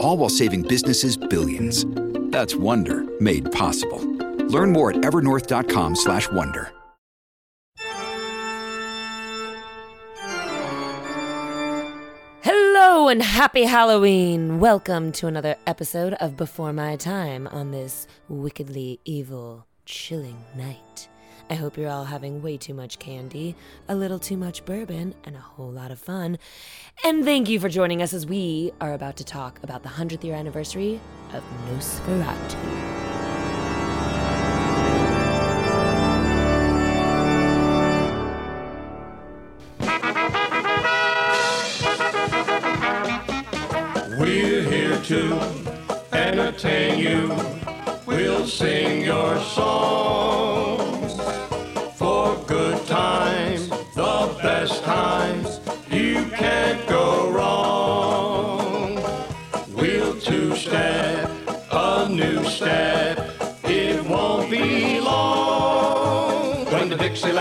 All 0.00 0.16
while 0.16 0.28
saving 0.30 0.62
businesses 0.62 1.16
billions. 1.16 1.84
That's 2.30 2.54
Wonder 2.54 3.04
made 3.20 3.50
possible. 3.52 4.00
Learn 4.48 4.72
more 4.72 4.90
at 4.90 4.96
evernorth.com/wonder. 4.98 6.72
Hello 12.42 13.08
and 13.08 13.22
happy 13.22 13.64
Halloween! 13.64 14.60
Welcome 14.60 15.12
to 15.12 15.26
another 15.26 15.56
episode 15.66 16.14
of 16.14 16.36
Before 16.36 16.72
My 16.72 16.96
Time 16.96 17.46
on 17.48 17.72
this 17.72 18.06
wickedly 18.28 19.00
evil, 19.04 19.66
chilling 19.84 20.44
night. 20.56 21.08
I 21.50 21.54
hope 21.54 21.78
you're 21.78 21.88
all 21.88 22.04
having 22.04 22.42
way 22.42 22.58
too 22.58 22.74
much 22.74 22.98
candy, 22.98 23.56
a 23.88 23.94
little 23.94 24.18
too 24.18 24.36
much 24.36 24.66
bourbon, 24.66 25.14
and 25.24 25.34
a 25.34 25.40
whole 25.40 25.70
lot 25.70 25.90
of 25.90 25.98
fun. 25.98 26.38
And 27.04 27.24
thank 27.24 27.48
you 27.48 27.58
for 27.58 27.70
joining 27.70 28.02
us 28.02 28.12
as 28.12 28.26
we 28.26 28.72
are 28.82 28.92
about 28.92 29.16
to 29.16 29.24
talk 29.24 29.58
about 29.62 29.82
the 29.82 29.88
100th 29.88 30.22
year 30.24 30.34
anniversary 30.34 31.00
of 31.32 31.42
Nosferatu. 31.70 32.56
We're 44.18 44.62
here 44.62 45.00
to 45.00 45.40
entertain 46.12 46.98
you. 46.98 47.34
We'll 48.04 48.46
sing 48.46 49.02
your 49.02 49.40
songs 49.40 50.17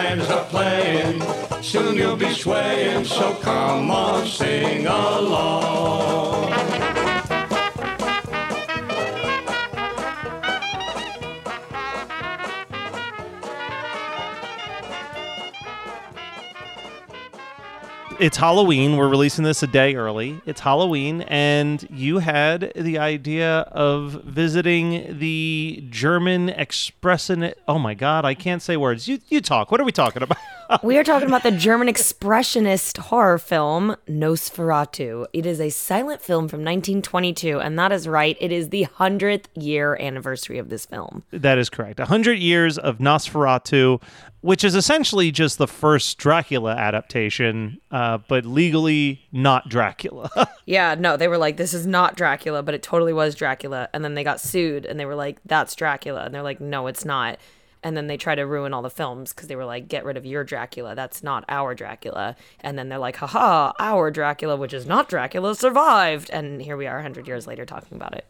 Dixielands 0.08 0.30
are 0.30 0.46
playing. 0.46 1.62
Soon 1.62 1.98
you'll 1.98 2.16
be 2.16 2.34
swaying, 2.34 3.04
so 3.04 3.34
come 3.36 3.92
on, 3.92 4.26
sing 4.26 4.88
along. 4.88 5.67
It's 18.20 18.38
Halloween. 18.38 18.98
We're 18.98 19.08
releasing 19.08 19.44
this 19.44 19.62
a 19.62 19.68
day 19.68 19.96
early. 19.96 20.42
It's 20.46 20.62
Halloween, 20.62 21.22
and 21.24 21.88
you 21.92 22.20
had 22.20 22.72
the 22.76 22.98
idea 22.98 23.60
of 23.72 24.24
visiting 24.24 25.20
the 25.20 25.86
German 25.90 26.50
Expression. 26.50 27.54
Oh 27.68 27.78
my 27.78 27.94
God, 27.94 28.26
I 28.26 28.34
can't 28.34 28.62
say 28.62 28.78
words. 28.78 29.08
You 29.08 29.20
you 29.30 29.42
talk. 29.42 29.72
What 29.72 29.80
are 29.80 29.86
we 29.86 29.92
talking 29.92 30.24
about? 30.24 30.38
We 30.84 30.98
are 30.98 31.04
talking 31.04 31.28
about 31.28 31.44
the 31.44 31.52
German 31.52 31.88
expressionist 31.88 32.98
horror 32.98 33.38
film 33.38 33.96
Nosferatu. 34.10 35.26
It 35.34 35.46
is 35.46 35.60
a 35.60 35.70
silent 35.70 36.22
film 36.22 36.48
from 36.48 36.60
1922, 36.60 37.60
and 37.60 37.78
that 37.80 37.92
is 37.92 38.08
right. 38.08 38.38
It 38.40 38.52
is 38.52 38.70
the 38.70 38.86
100th 38.86 39.46
year 39.56 39.96
anniversary 40.00 40.58
of 40.58 40.70
this 40.70 40.86
film. 40.86 41.24
that 41.32 41.58
is 41.58 41.70
correct. 41.70 42.00
A 42.00 42.06
hundred 42.06 42.40
years 42.40 42.78
of 42.78 42.98
Nosferatu, 42.98 44.02
which 44.42 44.64
is 44.64 44.76
essentially 44.76 45.32
just 45.32 45.58
the 45.58 45.68
first 45.68 46.18
Dracula 46.18 46.74
adaptation, 46.74 47.80
uh, 47.92 48.18
but 48.28 48.46
legally 48.46 49.22
not 49.32 49.70
Dracula. 49.70 50.30
Yeah, 50.70 50.96
no, 51.00 51.16
they 51.16 51.30
were 51.30 51.38
like, 51.38 51.56
this 51.56 51.74
is 51.74 51.88
not 51.88 52.18
Dracula, 52.18 52.62
but 52.62 52.74
it 52.74 52.84
totally 52.84 53.14
was 53.14 53.36
Dracula. 53.36 53.88
And 53.94 54.04
then 54.04 54.16
they 54.16 54.24
got 54.26 54.42
sued 54.42 54.86
and 54.86 55.00
they 55.00 55.06
were 55.06 55.16
like, 55.16 55.40
that's 55.46 55.74
Dracula. 55.76 56.26
And 56.26 56.36
they're 56.36 56.44
like, 56.44 56.60
no, 56.60 56.88
it's 56.88 57.06
not. 57.06 57.40
And 57.84 57.96
then 57.96 58.08
they 58.08 58.18
try 58.18 58.36
to 58.36 58.42
ruin 58.46 58.74
all 58.74 58.82
the 58.82 58.90
films 58.90 59.34
because 59.34 59.48
they 59.48 59.56
were 59.56 59.66
like, 59.66 59.88
get 59.88 60.04
rid 60.04 60.18
of 60.18 60.26
your 60.26 60.44
Dracula. 60.44 60.96
That's 60.96 61.22
not 61.24 61.46
our 61.48 61.76
Dracula. 61.76 62.36
And 62.60 62.78
then 62.78 62.90
they're 62.90 62.98
like, 62.98 63.18
haha, 63.18 63.72
our 63.80 64.12
Dracula, 64.12 64.56
which 64.56 64.74
is 64.74 64.86
not 64.86 65.10
Dracula, 65.10 65.56
survived. 65.56 66.30
And 66.32 66.62
here 66.62 66.76
we 66.76 66.88
are 66.88 66.96
100 66.96 67.28
years 67.28 67.46
later 67.48 67.66
talking 67.66 67.96
about 67.96 68.16
it. 68.16 68.26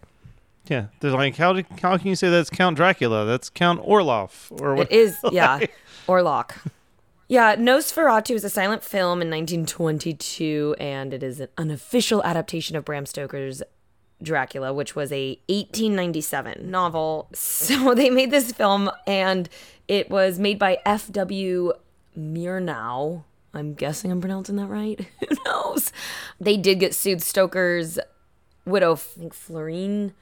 yeah, 0.68 0.88
they're 1.00 1.12
like, 1.12 1.38
how, 1.38 1.54
do, 1.54 1.64
how 1.82 1.98
can 1.98 2.08
you 2.08 2.16
say 2.16 2.30
that's 2.30 2.50
Count 2.50 2.76
Dracula? 2.76 3.26
That's 3.26 3.50
Count 3.50 3.82
Orloff 3.84 4.52
or 4.62 4.76
what? 4.76 4.92
It 4.92 4.96
is, 4.96 5.18
yeah, 5.32 5.60
Orlok. 6.08 6.52
Yeah, 7.30 7.56
Nosferatu 7.58 8.36
is 8.36 8.44
a 8.46 8.50
silent 8.50 8.84
film 8.84 9.22
in 9.22 9.30
1922, 9.30 10.76
and 10.80 11.14
it 11.14 11.24
is 11.24 11.40
an 11.42 11.50
unofficial 11.58 12.24
adaptation 12.24 12.76
of 12.78 12.86
Bram 12.86 13.06
Stoker's 13.06 13.62
Dracula, 14.22 14.74
which 14.74 14.96
was 14.96 15.12
a 15.12 15.40
1897 15.48 16.70
novel. 16.70 17.30
So 17.34 17.94
they 17.94 18.10
made 18.10 18.32
this 18.32 18.52
film, 18.52 18.90
and 19.06 19.50
it 19.88 20.10
was 20.10 20.40
made 20.40 20.60
by 20.60 20.80
F.W. 20.86 21.74
Murnau. 22.18 23.24
I'm 23.54 23.74
guessing 23.74 24.12
I'm 24.12 24.22
pronouncing 24.22 24.56
that 24.58 24.68
right. 24.68 25.00
Who 25.20 25.36
knows? 25.46 25.92
They 26.40 26.58
did 26.58 26.80
get 26.80 26.94
sued. 26.94 27.22
Stoker's 27.22 28.00
widow, 28.66 28.94
I 28.94 28.96
think 28.96 29.34
Florine, 29.34 30.14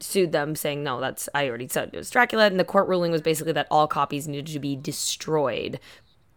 sued 0.00 0.32
them 0.32 0.54
saying 0.54 0.82
no 0.82 1.00
that's 1.00 1.28
i 1.34 1.48
already 1.48 1.66
said 1.66 1.90
it 1.92 1.96
was 1.96 2.10
dracula 2.10 2.46
and 2.46 2.60
the 2.60 2.64
court 2.64 2.86
ruling 2.88 3.10
was 3.10 3.22
basically 3.22 3.52
that 3.52 3.66
all 3.70 3.88
copies 3.88 4.28
needed 4.28 4.52
to 4.52 4.60
be 4.60 4.76
destroyed 4.76 5.80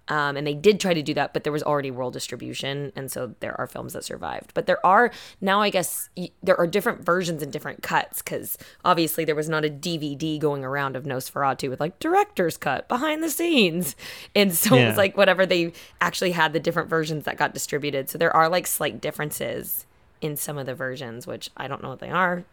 um, 0.08 0.38
and 0.38 0.46
they 0.46 0.54
did 0.54 0.80
try 0.80 0.94
to 0.94 1.02
do 1.02 1.14
that 1.14 1.34
but 1.34 1.44
there 1.44 1.54
was 1.54 1.64
already 1.64 1.92
world 1.92 2.14
distribution 2.14 2.92
and 2.96 3.12
so 3.12 3.34
there 3.40 3.60
are 3.60 3.68
films 3.68 3.94
that 3.94 4.04
survived. 4.04 4.54
But 4.54 4.66
there 4.68 4.86
are 4.86 5.12
now 5.42 5.62
i 5.62 5.70
guess 5.70 6.10
y- 6.16 6.30
there 6.44 6.60
are 6.60 6.68
different 6.68 7.04
versions 7.04 7.42
and 7.42 7.52
different 7.52 7.82
cuts 7.84 8.22
because 8.22 8.58
obviously 8.84 9.26
there 9.26 9.36
was 9.36 9.50
not 9.50 9.66
a 9.66 9.70
dvd 9.70 10.40
going 10.40 10.64
around 10.64 10.96
of 10.96 11.04
nosferatu 11.04 11.70
with 11.70 11.80
like 11.80 12.00
director's 12.00 12.58
cut 12.58 12.88
behind 12.88 13.24
the 13.24 13.30
scenes. 13.30 13.96
And 14.36 14.54
so 14.56 14.76
it 14.76 14.88
was 14.88 14.98
like 14.98 15.18
whatever 15.18 15.46
they 15.46 15.74
actually 16.02 16.32
had 16.32 16.54
the 16.54 16.60
different 16.60 16.90
versions 16.90 17.26
that 17.26 17.38
got 17.38 17.54
distributed. 17.54 18.10
So 18.10 18.18
there 18.18 18.36
are 18.36 18.50
like 18.50 18.68
slight 18.68 19.02
differences 19.02 19.86
in 20.22 20.36
some 20.38 20.58
of 20.58 20.66
the 20.66 20.74
versions 20.74 21.28
which 21.28 21.50
i 21.58 21.68
don't 21.68 21.84
know 21.84 21.90
what 21.90 22.00
they 22.00 22.10
are 22.10 22.46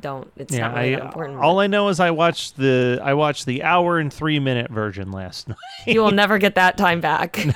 don't. 0.00 0.30
It's 0.36 0.54
Yeah, 0.54 0.68
not 0.68 0.76
really 0.76 0.94
I, 0.94 0.98
that 0.98 1.06
important. 1.06 1.38
all 1.40 1.60
I 1.60 1.66
know 1.66 1.88
is 1.88 2.00
I 2.00 2.10
watched 2.10 2.56
the 2.56 3.00
I 3.02 3.14
watched 3.14 3.46
the 3.46 3.62
hour 3.62 3.98
and 3.98 4.12
three 4.12 4.38
minute 4.38 4.70
version 4.70 5.10
last 5.12 5.48
night. 5.48 5.56
you 5.86 6.00
will 6.02 6.10
never 6.12 6.38
get 6.38 6.54
that 6.56 6.76
time 6.76 7.00
back. 7.00 7.38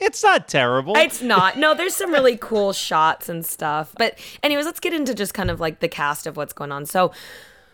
It's 0.00 0.22
not 0.22 0.48
terrible. 0.48 0.96
it's 0.96 1.20
not. 1.20 1.58
No 1.58 1.74
there's 1.74 1.94
some 1.94 2.10
really 2.12 2.36
cool 2.36 2.72
shots 2.72 3.28
and 3.28 3.44
stuff. 3.44 3.94
But 3.98 4.18
anyways 4.42 4.64
let's 4.64 4.80
get 4.80 4.92
into 4.94 5.14
just 5.14 5.34
kind 5.34 5.50
of 5.50 5.60
like 5.60 5.80
the 5.80 5.88
cast 5.88 6.26
of 6.26 6.36
what's 6.36 6.52
going 6.52 6.72
on. 6.72 6.86
So 6.86 7.12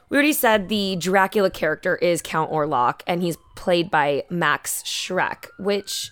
we 0.08 0.16
already 0.16 0.32
said 0.32 0.68
the 0.68 0.96
dracula 0.96 1.50
character 1.50 1.96
is 1.96 2.20
count 2.22 2.50
orlok 2.50 3.02
and 3.06 3.22
he's 3.22 3.36
played 3.56 3.90
by 3.90 4.24
max 4.30 4.82
schreck 4.82 5.46
which 5.58 6.10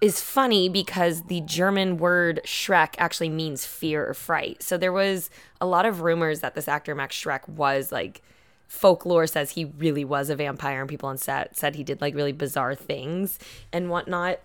is 0.00 0.20
funny 0.20 0.68
because 0.68 1.22
the 1.24 1.40
German 1.42 1.96
word 1.96 2.40
Schreck 2.44 2.94
actually 2.98 3.28
means 3.30 3.64
fear 3.64 4.06
or 4.06 4.14
fright. 4.14 4.62
So 4.62 4.76
there 4.76 4.92
was 4.92 5.30
a 5.60 5.66
lot 5.66 5.86
of 5.86 6.02
rumors 6.02 6.40
that 6.40 6.54
this 6.54 6.68
actor 6.68 6.94
Max 6.94 7.16
Schreck 7.16 7.48
was 7.48 7.90
like 7.92 8.22
folklore 8.68 9.26
says 9.26 9.50
he 9.50 9.64
really 9.66 10.04
was 10.04 10.30
a 10.30 10.36
vampire 10.36 10.80
and 10.80 10.88
people 10.88 11.08
on 11.08 11.16
set 11.18 11.56
said 11.56 11.76
he 11.76 11.84
did 11.84 12.00
like 12.00 12.14
really 12.14 12.32
bizarre 12.32 12.74
things 12.74 13.38
and 13.72 13.88
whatnot. 13.88 14.40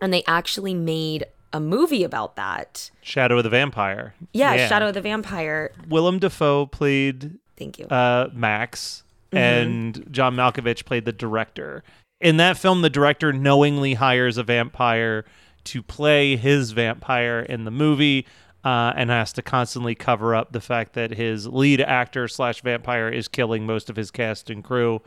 And 0.00 0.12
they 0.12 0.22
actually 0.26 0.74
made 0.74 1.24
a 1.52 1.60
movie 1.60 2.04
about 2.04 2.36
that. 2.36 2.90
Shadow 3.00 3.38
of 3.38 3.44
the 3.44 3.50
Vampire. 3.50 4.14
Yeah, 4.32 4.68
Shadow 4.68 4.88
of 4.88 4.94
the 4.94 5.00
Vampire. 5.00 5.72
Willem 5.88 6.18
Dafoe 6.18 6.66
played 6.66 7.38
Thank 7.56 7.78
you. 7.78 7.86
uh, 7.86 8.28
Max, 8.32 9.02
Mm-hmm. 9.32 9.38
and 9.38 10.06
John 10.12 10.36
Malkovich 10.36 10.84
played 10.84 11.04
the 11.04 11.12
director. 11.12 11.82
In 12.20 12.36
that 12.38 12.56
film, 12.56 12.82
the 12.82 12.90
director 12.90 13.32
knowingly 13.32 13.94
hires 13.94 14.38
a 14.38 14.42
vampire 14.42 15.24
to 15.64 15.82
play 15.82 16.36
his 16.36 16.72
vampire 16.72 17.40
in 17.40 17.64
the 17.64 17.70
movie. 17.70 18.26
Uh, 18.64 18.92
and 18.96 19.10
has 19.10 19.32
to 19.32 19.42
constantly 19.42 19.94
cover 19.94 20.34
up 20.34 20.50
the 20.50 20.60
fact 20.60 20.94
that 20.94 21.12
his 21.12 21.46
lead 21.46 21.80
actor 21.80 22.26
slash 22.26 22.62
vampire 22.62 23.08
is 23.08 23.28
killing 23.28 23.64
most 23.64 23.88
of 23.88 23.94
his 23.94 24.10
cast 24.10 24.50
and 24.50 24.64
crew. 24.64 25.00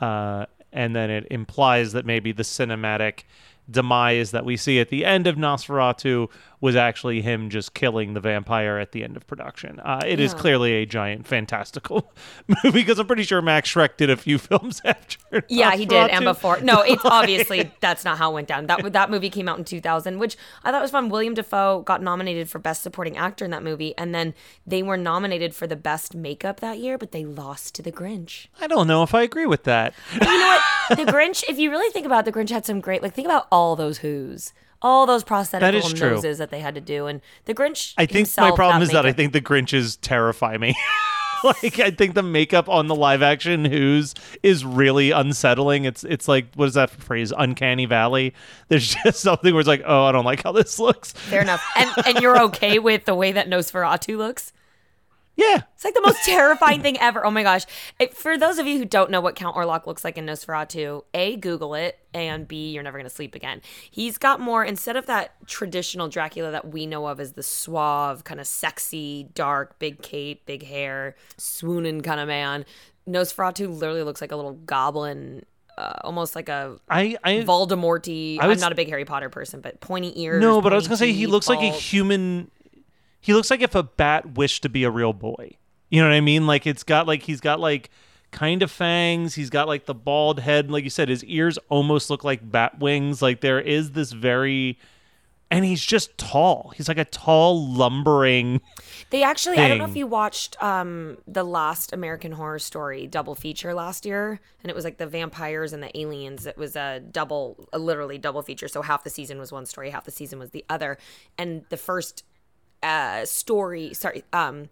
Uh, 0.00 0.46
and 0.72 0.96
then 0.96 1.10
it 1.10 1.26
implies 1.30 1.92
that 1.92 2.06
maybe 2.06 2.32
the 2.32 2.42
cinematic 2.42 3.24
demise 3.70 4.30
that 4.30 4.46
we 4.46 4.56
see 4.56 4.80
at 4.80 4.88
the 4.88 5.04
end 5.04 5.26
of 5.26 5.36
Nosferatu 5.36 6.30
was 6.62 6.76
actually 6.76 7.20
him 7.20 7.50
just 7.50 7.74
killing 7.74 8.14
the 8.14 8.20
vampire 8.20 8.78
at 8.78 8.92
the 8.92 9.02
end 9.04 9.16
of 9.16 9.26
production. 9.26 9.78
Uh, 9.80 10.00
it 10.06 10.18
is 10.20 10.32
Yeah. 10.32 10.38
clearly 10.38 10.72
a 10.74 10.86
giant 10.86 11.26
fantastical 11.26 12.12
movie 12.64 12.80
because 12.80 12.98
I'm 12.98 13.06
pretty 13.08 13.24
sure 13.24 13.42
Max 13.42 13.68
Schreck 13.74 13.96
did 13.98 14.08
a 14.08 14.16
few 14.16 14.38
films 14.38 14.80
after. 14.84 15.44
Yeah, 15.48 15.72
he 15.76 15.84
did, 15.84 16.08
and 16.10 16.24
before. 16.24 16.60
No, 16.60 16.80
it's 16.86 17.04
obviously 17.04 17.70
that's 17.80 18.04
not 18.04 18.16
how 18.16 18.30
it 18.30 18.34
went 18.34 18.48
down. 18.48 18.66
That 18.68 18.92
that 18.94 19.10
movie 19.10 19.28
came 19.28 19.48
out 19.48 19.58
in 19.58 19.64
2000, 19.64 20.18
which 20.18 20.36
I 20.64 20.70
thought 20.70 20.80
was 20.80 20.92
fun. 20.92 21.08
William 21.08 21.34
Dafoe 21.34 21.82
got 21.82 22.00
nominated 22.00 22.48
for 22.48 22.58
best 22.58 22.82
supporting 22.82 23.16
actor 23.18 23.44
in 23.44 23.50
that 23.50 23.62
movie, 23.64 23.92
and 23.98 24.14
then 24.14 24.32
they 24.66 24.82
were 24.82 24.96
nominated 24.96 25.54
for 25.54 25.66
the 25.66 25.76
best 25.76 26.14
makeup 26.14 26.60
that 26.60 26.78
year, 26.78 26.96
but 26.96 27.10
they 27.12 27.24
lost 27.24 27.74
to 27.74 27.82
The 27.82 27.90
Grinch. 27.92 28.46
I 28.60 28.68
don't 28.68 28.86
know 28.86 29.02
if 29.02 29.14
I 29.14 29.22
agree 29.22 29.46
with 29.46 29.64
that. 29.64 29.94
But 30.16 30.28
you 30.28 30.38
know 30.38 30.58
what? 30.88 30.98
The 31.06 31.12
Grinch. 31.12 31.42
If 31.48 31.58
you 31.58 31.70
really 31.70 31.90
think 31.92 32.06
about 32.06 32.20
it, 32.26 32.32
The 32.32 32.38
Grinch, 32.38 32.50
had 32.50 32.64
some 32.64 32.80
great. 32.80 33.02
Like 33.02 33.14
think 33.14 33.26
about 33.26 33.48
all 33.50 33.74
those 33.74 33.98
Who's, 33.98 34.52
all 34.82 35.06
those 35.06 35.24
prosthetic 35.24 35.62
That 35.62 35.74
is 35.74 35.84
little 35.84 35.98
true. 35.98 36.10
noses 36.16 36.38
that 36.38 36.50
they 36.50 36.60
had 36.60 36.74
to 36.74 36.80
do, 36.80 37.06
and 37.06 37.20
The 37.44 37.54
Grinch. 37.54 37.94
I 37.96 38.06
think 38.06 38.28
my 38.36 38.50
problem 38.50 38.82
is 38.82 38.90
that 38.90 39.06
I 39.06 39.12
think 39.12 39.32
the 39.32 39.40
Grinches 39.40 39.98
terrify 40.00 40.56
me. 40.56 40.74
like 41.44 41.78
I 41.80 41.90
think 41.90 42.14
the 42.14 42.22
makeup 42.22 42.68
on 42.68 42.86
the 42.86 42.94
live 42.94 43.22
action 43.22 43.64
Who's 43.64 44.14
is 44.42 44.64
really 44.64 45.10
unsettling. 45.10 45.84
It's 45.84 46.04
it's 46.04 46.28
like 46.28 46.46
what 46.54 46.68
is 46.68 46.74
that 46.74 46.90
phrase? 46.90 47.32
Uncanny 47.36 47.86
Valley. 47.86 48.34
There's 48.68 48.94
just 49.04 49.20
something 49.20 49.52
where 49.52 49.60
it's 49.60 49.68
like, 49.68 49.82
oh, 49.84 50.04
I 50.04 50.12
don't 50.12 50.24
like 50.24 50.42
how 50.42 50.52
this 50.52 50.78
looks. 50.78 51.12
fair 51.12 51.42
enough, 51.42 51.64
and 51.76 51.90
and 52.06 52.20
you're 52.20 52.40
okay 52.42 52.78
with 52.78 53.04
the 53.04 53.14
way 53.14 53.32
that 53.32 53.48
Nosferatu 53.48 54.16
looks. 54.16 54.52
Yeah, 55.34 55.62
It's 55.74 55.84
like 55.84 55.94
the 55.94 56.02
most 56.02 56.18
terrifying 56.26 56.82
thing 56.82 56.98
ever. 57.00 57.24
Oh 57.24 57.30
my 57.30 57.42
gosh. 57.42 57.64
It, 57.98 58.14
for 58.14 58.36
those 58.36 58.58
of 58.58 58.66
you 58.66 58.76
who 58.78 58.84
don't 58.84 59.10
know 59.10 59.20
what 59.20 59.34
Count 59.34 59.56
Orlok 59.56 59.86
looks 59.86 60.04
like 60.04 60.18
in 60.18 60.26
Nosferatu, 60.26 61.02
A, 61.14 61.36
Google 61.36 61.74
it, 61.74 61.98
and 62.12 62.46
B, 62.46 62.70
you're 62.70 62.82
never 62.82 62.98
going 62.98 63.08
to 63.08 63.14
sleep 63.14 63.34
again. 63.34 63.62
He's 63.90 64.18
got 64.18 64.40
more, 64.40 64.62
instead 64.62 64.96
of 64.96 65.06
that 65.06 65.34
traditional 65.46 66.08
Dracula 66.08 66.50
that 66.50 66.68
we 66.68 66.84
know 66.84 67.06
of 67.06 67.18
as 67.18 67.32
the 67.32 67.42
suave, 67.42 68.24
kind 68.24 68.40
of 68.40 68.46
sexy, 68.46 69.28
dark, 69.34 69.78
big 69.78 70.02
cape, 70.02 70.44
big 70.44 70.64
hair, 70.66 71.16
swooning 71.38 72.02
kind 72.02 72.20
of 72.20 72.28
man, 72.28 72.66
Nosferatu 73.08 73.68
literally 73.74 74.02
looks 74.02 74.20
like 74.20 74.32
a 74.32 74.36
little 74.36 74.52
goblin. 74.52 75.44
Uh, 75.78 75.94
almost 76.04 76.36
like 76.36 76.50
a 76.50 76.76
I 76.90 77.16
I 77.24 77.36
Voldemorty. 77.36 78.38
I 78.38 78.46
I'm 78.46 78.58
not 78.60 78.72
a 78.72 78.74
big 78.74 78.90
Harry 78.90 79.06
Potter 79.06 79.30
person, 79.30 79.62
but 79.62 79.80
pointy 79.80 80.12
ears. 80.22 80.42
no, 80.42 80.60
but 80.60 80.72
I 80.72 80.76
was 80.76 80.86
gonna 80.86 80.98
say 80.98 81.12
he 81.12 81.26
looks 81.26 81.48
like 81.48 81.60
a 81.60 81.70
human. 81.70 82.50
He 83.22 83.32
looks 83.32 83.50
like 83.50 83.62
if 83.62 83.74
a 83.76 83.84
bat 83.84 84.34
wished 84.34 84.64
to 84.64 84.68
be 84.68 84.84
a 84.84 84.90
real 84.90 85.12
boy. 85.12 85.56
You 85.88 86.02
know 86.02 86.08
what 86.08 86.14
I 86.14 86.20
mean? 86.20 86.46
Like 86.46 86.66
it's 86.66 86.82
got 86.82 87.06
like 87.06 87.22
he's 87.22 87.40
got 87.40 87.60
like 87.60 87.88
kind 88.32 88.62
of 88.62 88.70
fangs. 88.70 89.34
He's 89.34 89.48
got 89.48 89.68
like 89.68 89.86
the 89.86 89.94
bald 89.94 90.40
head. 90.40 90.70
Like 90.70 90.84
you 90.84 90.90
said, 90.90 91.08
his 91.08 91.24
ears 91.24 91.56
almost 91.68 92.10
look 92.10 92.24
like 92.24 92.50
bat 92.50 92.80
wings. 92.80 93.22
Like 93.22 93.40
there 93.40 93.60
is 93.60 93.92
this 93.92 94.10
very, 94.10 94.76
and 95.52 95.64
he's 95.64 95.84
just 95.84 96.18
tall. 96.18 96.72
He's 96.74 96.88
like 96.88 96.98
a 96.98 97.04
tall, 97.04 97.68
lumbering. 97.68 98.60
They 99.10 99.22
actually, 99.22 99.58
I 99.58 99.68
don't 99.68 99.78
know 99.78 99.84
if 99.84 99.94
you 99.94 100.06
watched 100.08 100.60
um 100.60 101.18
the 101.28 101.44
last 101.44 101.92
American 101.92 102.32
Horror 102.32 102.58
Story 102.58 103.06
double 103.06 103.36
feature 103.36 103.72
last 103.72 104.04
year, 104.04 104.40
and 104.64 104.70
it 104.70 104.74
was 104.74 104.84
like 104.84 104.96
the 104.96 105.06
vampires 105.06 105.72
and 105.72 105.80
the 105.80 105.96
aliens. 105.96 106.46
It 106.46 106.56
was 106.56 106.74
a 106.74 107.00
double, 107.00 107.68
a 107.72 107.78
literally 107.78 108.18
double 108.18 108.42
feature. 108.42 108.66
So 108.66 108.82
half 108.82 109.04
the 109.04 109.10
season 109.10 109.38
was 109.38 109.52
one 109.52 109.66
story, 109.66 109.90
half 109.90 110.06
the 110.06 110.10
season 110.10 110.40
was 110.40 110.50
the 110.50 110.64
other. 110.68 110.98
And 111.38 111.64
the 111.68 111.76
first 111.76 112.24
uh 112.82 113.24
story, 113.24 113.94
sorry, 113.94 114.24
um, 114.32 114.68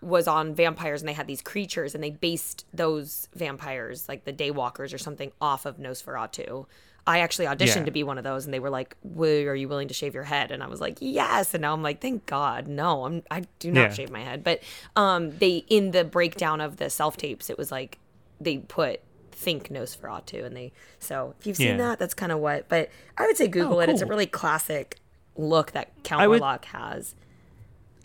was 0.00 0.26
on 0.26 0.54
vampires, 0.54 1.00
and 1.02 1.08
they 1.08 1.12
had 1.12 1.26
these 1.26 1.42
creatures, 1.42 1.94
and 1.94 2.02
they 2.02 2.10
based 2.10 2.66
those 2.74 3.28
vampires, 3.34 4.08
like 4.08 4.24
the 4.24 4.32
Daywalkers 4.32 4.92
or 4.92 4.98
something, 4.98 5.30
off 5.40 5.64
of 5.64 5.76
Nosferatu. 5.78 6.66
I 7.06 7.18
actually 7.20 7.46
auditioned 7.46 7.76
Yeah. 7.78 7.84
to 7.86 7.90
be 7.90 8.02
one 8.04 8.16
of 8.18 8.24
those, 8.24 8.44
and 8.44 8.54
they 8.54 8.60
were 8.60 8.70
like, 8.70 8.96
"Will- 9.02 9.48
"Are 9.48 9.54
you 9.56 9.68
willing 9.68 9.88
to 9.88 9.94
shave 9.94 10.14
your 10.14 10.22
head?" 10.24 10.50
And 10.52 10.62
I 10.62 10.68
was 10.68 10.80
like, 10.80 10.98
"Yes." 11.00 11.52
And 11.54 11.62
now 11.62 11.72
I'm 11.72 11.82
like, 11.82 12.00
"Thank 12.00 12.26
God, 12.26 12.68
no, 12.68 13.04
I'm 13.06 13.22
I 13.30 13.42
do 13.58 13.72
not 13.72 13.80
Yeah. 13.90 13.92
shave 13.92 14.10
my 14.10 14.20
head." 14.22 14.44
But 14.44 14.60
um, 14.96 15.36
they 15.38 15.64
in 15.68 15.90
the 15.90 16.04
breakdown 16.04 16.60
of 16.60 16.76
the 16.76 16.88
self 16.90 17.16
tapes, 17.16 17.50
it 17.50 17.58
was 17.58 17.72
like 17.72 17.98
they 18.40 18.58
put 18.58 19.00
think 19.32 19.68
Nosferatu, 19.70 20.44
and 20.44 20.56
they 20.56 20.72
so 21.00 21.34
if 21.40 21.46
you've 21.46 21.56
seen 21.56 21.68
Yeah. 21.78 21.88
that, 21.88 21.98
that's 21.98 22.14
kind 22.14 22.30
of 22.30 22.38
what. 22.38 22.68
But 22.68 22.88
I 23.18 23.26
would 23.26 23.36
say 23.36 23.48
Google 23.48 23.80
it. 23.80 23.88
It's 23.88 24.02
a 24.02 24.06
really 24.06 24.26
classic 24.26 24.98
look 25.36 25.72
that 25.72 25.90
Count 26.04 26.28
would- 26.30 26.40
Orlok 26.42 26.64
has. 26.66 27.14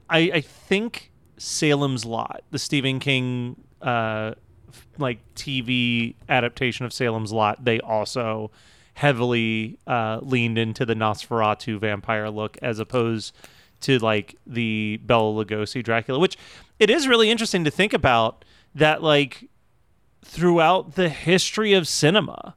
I 0.09 0.19
I 0.33 0.41
think 0.41 1.11
Salem's 1.37 2.05
Lot, 2.05 2.43
the 2.51 2.59
Stephen 2.59 2.99
King 2.99 3.55
uh 3.81 4.33
like 4.97 5.19
TV 5.35 6.15
adaptation 6.29 6.85
of 6.85 6.93
Salem's 6.93 7.31
Lot, 7.31 7.63
they 7.63 7.79
also 7.79 8.51
heavily 8.93 9.77
uh 9.87 10.19
leaned 10.21 10.57
into 10.57 10.85
the 10.85 10.95
Nosferatu 10.95 11.79
vampire 11.79 12.29
look 12.29 12.57
as 12.61 12.79
opposed 12.79 13.33
to 13.81 13.99
like 13.99 14.35
the 14.45 14.99
Bela 15.03 15.45
Lugosi 15.45 15.83
Dracula, 15.83 16.19
which 16.19 16.37
it 16.79 16.89
is 16.89 17.07
really 17.07 17.29
interesting 17.29 17.63
to 17.63 17.71
think 17.71 17.93
about 17.93 18.43
that 18.73 19.03
like 19.03 19.49
throughout 20.23 20.95
the 20.95 21.09
history 21.09 21.73
of 21.73 21.87
cinema 21.87 22.55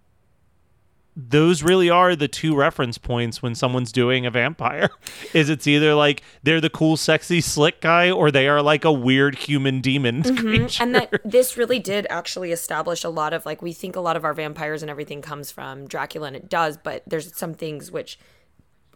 those 1.28 1.62
really 1.62 1.90
are 1.90 2.16
the 2.16 2.28
two 2.28 2.56
reference 2.56 2.96
points 2.98 3.42
when 3.42 3.54
someone's 3.54 3.92
doing 3.92 4.24
a 4.24 4.30
vampire 4.30 4.88
is 5.34 5.50
it's 5.50 5.66
either 5.66 5.94
like 5.94 6.22
they're 6.42 6.60
the 6.60 6.70
cool 6.70 6.96
sexy 6.96 7.40
slick 7.40 7.80
guy 7.80 8.10
or 8.10 8.30
they 8.30 8.48
are 8.48 8.62
like 8.62 8.84
a 8.84 8.92
weird 8.92 9.34
human 9.36 9.80
demon 9.80 10.22
creature 10.36 10.82
and 10.82 10.94
that 10.94 11.10
this 11.24 11.56
really 11.56 11.78
did 11.78 12.06
actually 12.08 12.52
establish 12.52 13.04
a 13.04 13.08
lot 13.08 13.32
of 13.32 13.44
like 13.44 13.60
we 13.60 13.72
think 13.72 13.96
a 13.96 14.00
lot 14.00 14.16
of 14.16 14.24
our 14.24 14.32
vampires 14.34 14.82
and 14.82 14.90
everything 14.90 15.20
comes 15.20 15.50
from 15.50 15.86
Dracula 15.86 16.28
and 16.28 16.36
it 16.36 16.48
does, 16.48 16.76
but 16.76 17.02
there's 17.06 17.34
some 17.36 17.54
things 17.54 17.90
which 17.90 18.18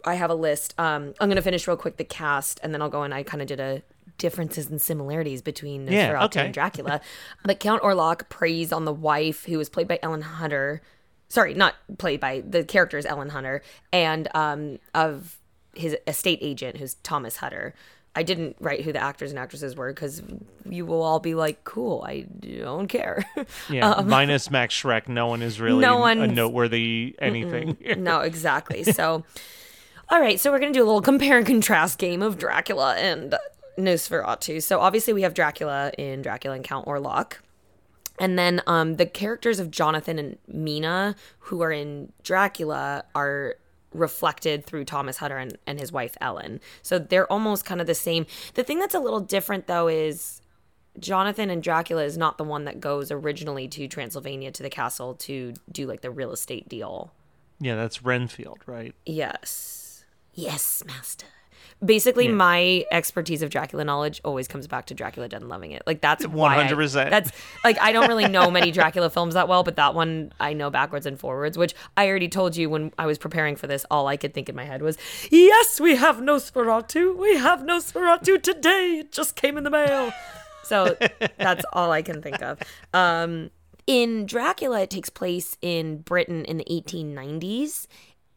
I 0.03 0.15
have 0.15 0.29
a 0.29 0.35
list. 0.35 0.73
Um, 0.79 1.13
I'm 1.19 1.29
gonna 1.29 1.41
finish 1.41 1.67
real 1.67 1.77
quick 1.77 1.97
the 1.97 2.03
cast 2.03 2.59
and 2.63 2.73
then 2.73 2.81
I'll 2.81 2.89
go 2.89 3.03
and 3.03 3.13
I 3.13 3.23
kind 3.23 3.41
of 3.41 3.47
did 3.47 3.59
a 3.59 3.81
differences 4.17 4.69
and 4.69 4.81
similarities 4.81 5.41
between 5.41 5.87
Nosferatu 5.87 5.91
Yeah, 5.91 6.25
okay. 6.25 6.45
and 6.45 6.53
Dracula. 6.53 7.01
but 7.43 7.59
Count 7.59 7.81
Orlok 7.83 8.29
preys 8.29 8.71
on 8.71 8.85
the 8.85 8.93
wife 8.93 9.43
who 9.45 9.57
was 9.57 9.67
played 9.69 9.87
by 9.87 9.99
Ellen 10.01 10.21
Hunter. 10.21 10.81
Sorry, 11.29 11.53
not 11.53 11.75
played 11.97 12.19
by 12.19 12.43
the 12.47 12.63
character 12.63 12.97
is 12.97 13.05
Ellen 13.05 13.29
Hunter 13.29 13.61
and 13.91 14.27
um, 14.35 14.79
of 14.93 15.37
his 15.73 15.97
estate 16.07 16.39
agent 16.41 16.77
who's 16.77 16.95
Thomas 16.95 17.37
Hutter. 17.37 17.73
I 18.17 18.23
didn't 18.23 18.55
write 18.61 18.81
who 18.81 18.93
the 18.93 19.03
actors 19.03 19.31
and 19.31 19.37
actresses 19.37 19.75
were 19.75 19.91
because 19.91 20.21
you 20.69 20.85
will 20.85 21.01
all 21.01 21.19
be 21.19 21.35
like, 21.35 21.65
"Cool, 21.65 22.03
I 22.07 22.21
don't 22.39 22.87
care." 22.87 23.25
yeah 23.69 24.01
minus 24.05 24.49
max 24.49 24.73
schreck 24.73 25.09
no 25.09 25.27
one 25.27 25.41
is 25.41 25.59
really 25.59 25.81
No 25.81 25.97
one 25.97 26.21
a 26.21 26.27
noteworthy 26.27 27.15
anything 27.19 27.77
no, 27.97 28.21
exactly. 28.21 28.83
So, 28.83 29.25
all 30.09 30.21
right, 30.21 30.39
so 30.39 30.51
we're 30.51 30.59
gonna 30.59 30.71
do 30.71 30.83
a 30.83 30.85
little 30.85 31.01
compare 31.01 31.37
and 31.37 31.45
contrast 31.45 31.99
game 31.99 32.21
of 32.21 32.37
Dracula 32.37 32.95
and 32.95 33.35
Nosferatu. 33.77 34.63
So 34.63 34.79
obviously 34.79 35.13
we 35.13 35.23
have 35.23 35.33
Dracula 35.33 35.91
in 35.97 36.21
Dracula 36.21 36.55
and 36.55 36.63
Count 36.63 36.85
Orlok. 36.87 37.35
And 38.19 38.37
then 38.39 38.61
um, 38.67 38.95
the 38.95 39.05
characters 39.05 39.59
of 39.59 39.71
Jonathan 39.71 40.17
and 40.19 40.37
Mina, 40.47 41.15
who 41.39 41.61
are 41.61 41.71
in 41.71 42.13
Dracula, 42.23 43.03
are 43.13 43.55
reflected 43.93 44.65
through 44.65 44.85
Thomas 44.85 45.17
Hutter 45.17 45.37
and, 45.37 45.57
and 45.65 45.79
his 45.79 45.91
wife 45.91 46.17
Ellen. 46.21 46.59
So 46.81 46.99
they're 46.99 47.31
almost 47.31 47.65
kind 47.65 47.79
of 47.81 47.87
the 47.87 47.95
same. 47.95 48.25
The 48.53 48.63
thing 48.63 48.79
that's 48.79 48.95
a 48.95 48.99
little 48.99 49.21
different 49.21 49.67
though 49.67 49.87
is 49.87 50.41
Jonathan 50.99 51.49
and 51.49 51.61
Dracula 51.63 52.03
is 52.03 52.17
not 52.17 52.37
the 52.37 52.43
one 52.43 52.65
that 52.65 52.79
goes 52.79 53.11
originally 53.11 53.67
to 53.69 53.87
Transylvania 53.87 54.51
to 54.51 54.63
the 54.63 54.69
castle 54.69 55.13
to 55.15 55.53
do 55.71 55.85
like 55.87 56.01
the 56.01 56.11
real 56.11 56.31
estate 56.31 56.67
deal. 56.69 57.13
yeah 57.59 57.75
that's 57.75 58.03
renfield 58.03 58.59
right 58.65 58.93
Yes. 59.05 60.03
Yes, 60.33 60.83
master. 60.85 61.27
Basically, 61.83 62.27
my 62.27 62.85
expertise 62.91 63.41
of 63.41 63.49
Dracula 63.49 63.83
knowledge 63.83 64.21
always 64.23 64.47
comes 64.47 64.67
back 64.67 64.85
to 64.87 64.93
Dracula 64.93 65.27
Dead 65.27 65.41
and 65.41 65.49
Loving 65.49 65.71
It. 65.71 65.83
Like 65.85 66.01
that's 66.01 66.25
why 66.27 66.57
I- 66.57 66.67
100%. 66.67 67.09
That's 67.09 67.31
like 67.63 67.77
I 67.79 67.91
don't 67.91 68.07
really 68.07 68.27
know 68.27 68.49
many 68.51 68.71
Dracula 68.73 69.09
films 69.09 69.33
that 69.33 69.47
well, 69.47 69.63
but 69.63 69.75
that 69.75 69.95
one 69.95 70.31
I 70.39 70.53
know 70.53 70.69
backwards 70.69 71.05
and 71.05 71.19
forwards. 71.19 71.57
Which 71.57 71.73
I 71.97 72.07
already 72.07 72.29
told 72.29 72.55
you 72.55 72.69
when 72.69 72.91
I 72.97 73.05
was 73.05 73.17
preparing 73.17 73.55
for 73.55 73.67
this. 73.67 73.85
All 73.91 74.07
I 74.07 74.17
could 74.17 74.33
think 74.33 74.49
in 74.49 74.55
my 74.55 74.65
head 74.65 74.81
was, 74.81 74.97
"Yes, 75.31 75.79
we 75.79 75.95
have 75.95 76.21
no 76.21 76.35
Nosferatu. 76.35 77.15
We 77.17 77.37
have 77.37 77.63
no 77.63 77.79
Nosferatu 77.79 78.41
today. 78.41 78.97
It 78.99 79.11
just 79.11 79.35
came 79.35 79.57
in 79.57 79.63
the 79.63 79.69
mail." 79.69 80.11
So 80.63 80.97
that's 81.37 81.63
all 81.73 81.91
I 81.91 82.01
can 82.01 82.23
think 82.23 82.41
of. 82.41 82.57
Um, 82.91 83.51
in 83.85 84.25
Dracula, 84.25 84.81
it 84.81 84.89
takes 84.89 85.11
place 85.11 85.57
in 85.61 85.99
Britain 85.99 86.43
in 86.45 86.57
the 86.57 86.65
1890s. 86.65 87.85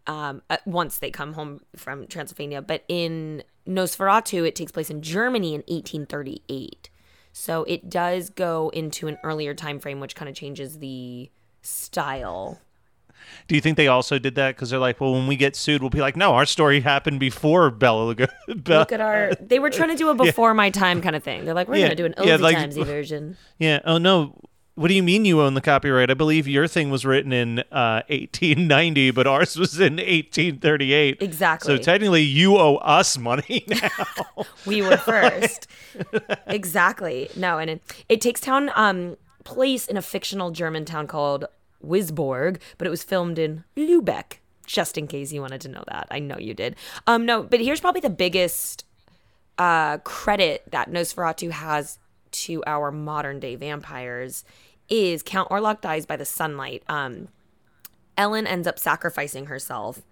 Um, 0.08 0.42
uh, 0.50 0.56
once 0.64 0.98
they 0.98 1.10
come 1.10 1.34
home 1.34 1.60
from 1.76 2.06
Transylvania, 2.06 2.62
but 2.62 2.82
in 2.88 3.42
Nosferatu, 3.68 4.46
it 4.48 4.56
takes 4.56 4.72
place 4.72 4.88
in 4.90 5.02
Germany 5.02 5.48
in 5.54 5.60
1838. 5.68 6.88
So 7.32 7.62
it 7.64 7.90
does 7.90 8.30
go 8.30 8.70
into 8.70 9.06
an 9.06 9.18
earlier 9.22 9.54
time 9.54 9.78
frame, 9.78 10.00
which 10.00 10.16
kind 10.16 10.28
of 10.28 10.34
changes 10.34 10.78
the 10.78 11.30
style. 11.60 12.60
Do 13.48 13.54
you 13.54 13.60
think 13.60 13.76
they 13.76 13.88
also 13.88 14.18
did 14.18 14.34
that 14.36 14.54
because 14.56 14.70
they're 14.70 14.78
like, 14.78 15.00
well, 15.00 15.12
when 15.12 15.26
we 15.26 15.36
get 15.36 15.54
sued, 15.56 15.82
we'll 15.82 15.90
be 15.90 16.00
like, 16.00 16.16
no, 16.16 16.34
our 16.34 16.46
story 16.46 16.80
happened 16.80 17.20
before 17.20 17.70
Bela 17.70 18.14
Lugosi. 18.14 18.28
Look 18.66 18.92
at 18.92 19.00
our. 19.00 19.34
They 19.34 19.58
were 19.58 19.70
trying 19.70 19.90
to 19.90 19.96
do 19.96 20.08
a 20.08 20.14
before 20.24 20.54
my 20.54 20.70
time 20.70 21.02
kind 21.02 21.14
of 21.14 21.22
thing. 21.22 21.44
They're 21.44 21.54
like, 21.54 21.68
we're 21.68 21.76
Yeah, 21.76 21.86
gonna 21.88 21.94
do 21.96 22.06
an 22.06 22.14
yeah, 22.18 22.38
Ozzy 22.38 22.40
like- 22.40 22.56
Timesy 22.56 22.84
version. 22.86 23.36
Yeah. 23.58 23.80
Oh 23.84 23.98
no. 23.98 24.34
What 24.78 24.86
do 24.86 24.94
you 24.94 25.02
mean 25.02 25.24
you 25.24 25.40
own 25.40 25.54
the 25.54 25.60
copyright? 25.60 26.08
I 26.08 26.14
believe 26.14 26.46
your 26.46 26.68
thing 26.68 26.88
was 26.88 27.04
written 27.04 27.32
in 27.32 27.58
uh, 27.72 28.02
1890, 28.10 29.10
but 29.10 29.26
ours 29.26 29.56
was 29.56 29.80
in 29.80 29.94
1838. 29.94 31.20
Exactly. 31.20 31.76
So 31.76 31.82
technically, 31.82 32.22
you 32.22 32.56
owe 32.56 32.76
us 32.76 33.18
money 33.18 33.64
now. 33.68 34.44
we 34.66 34.80
were 34.82 34.96
first. 34.96 35.66
exactly. 36.46 37.28
No, 37.34 37.58
and 37.58 37.70
it, 37.70 37.82
it 38.08 38.20
takes 38.20 38.40
town 38.40 38.70
um 38.76 39.16
place 39.42 39.88
in 39.88 39.96
a 39.96 40.02
fictional 40.02 40.52
German 40.52 40.84
town 40.84 41.08
called 41.08 41.46
Wisborg, 41.84 42.60
but 42.76 42.86
it 42.86 42.90
was 42.90 43.02
filmed 43.02 43.36
in 43.40 43.64
Lübeck. 43.76 44.34
Just 44.64 44.96
in 44.96 45.08
case 45.08 45.32
you 45.32 45.40
wanted 45.40 45.60
to 45.62 45.68
know 45.68 45.82
that, 45.88 46.06
I 46.12 46.20
know 46.20 46.38
you 46.38 46.54
did. 46.54 46.76
Um, 47.08 47.26
no, 47.26 47.42
but 47.42 47.60
here's 47.60 47.80
probably 47.80 48.00
the 48.02 48.10
biggest 48.10 48.84
uh 49.58 49.98
credit 49.98 50.62
that 50.70 50.88
Nosferatu 50.88 51.50
has 51.50 51.98
to 52.30 52.62
our 52.66 52.92
modern 52.92 53.40
day 53.40 53.56
vampires 53.56 54.44
is 54.88 55.22
Count 55.22 55.50
Orlok 55.50 55.80
dies 55.80 56.06
by 56.06 56.16
the 56.16 56.24
sunlight. 56.24 56.82
Um, 56.88 57.28
Ellen 58.16 58.46
ends 58.46 58.66
up 58.66 58.78
sacrificing 58.78 59.46
herself 59.46 60.02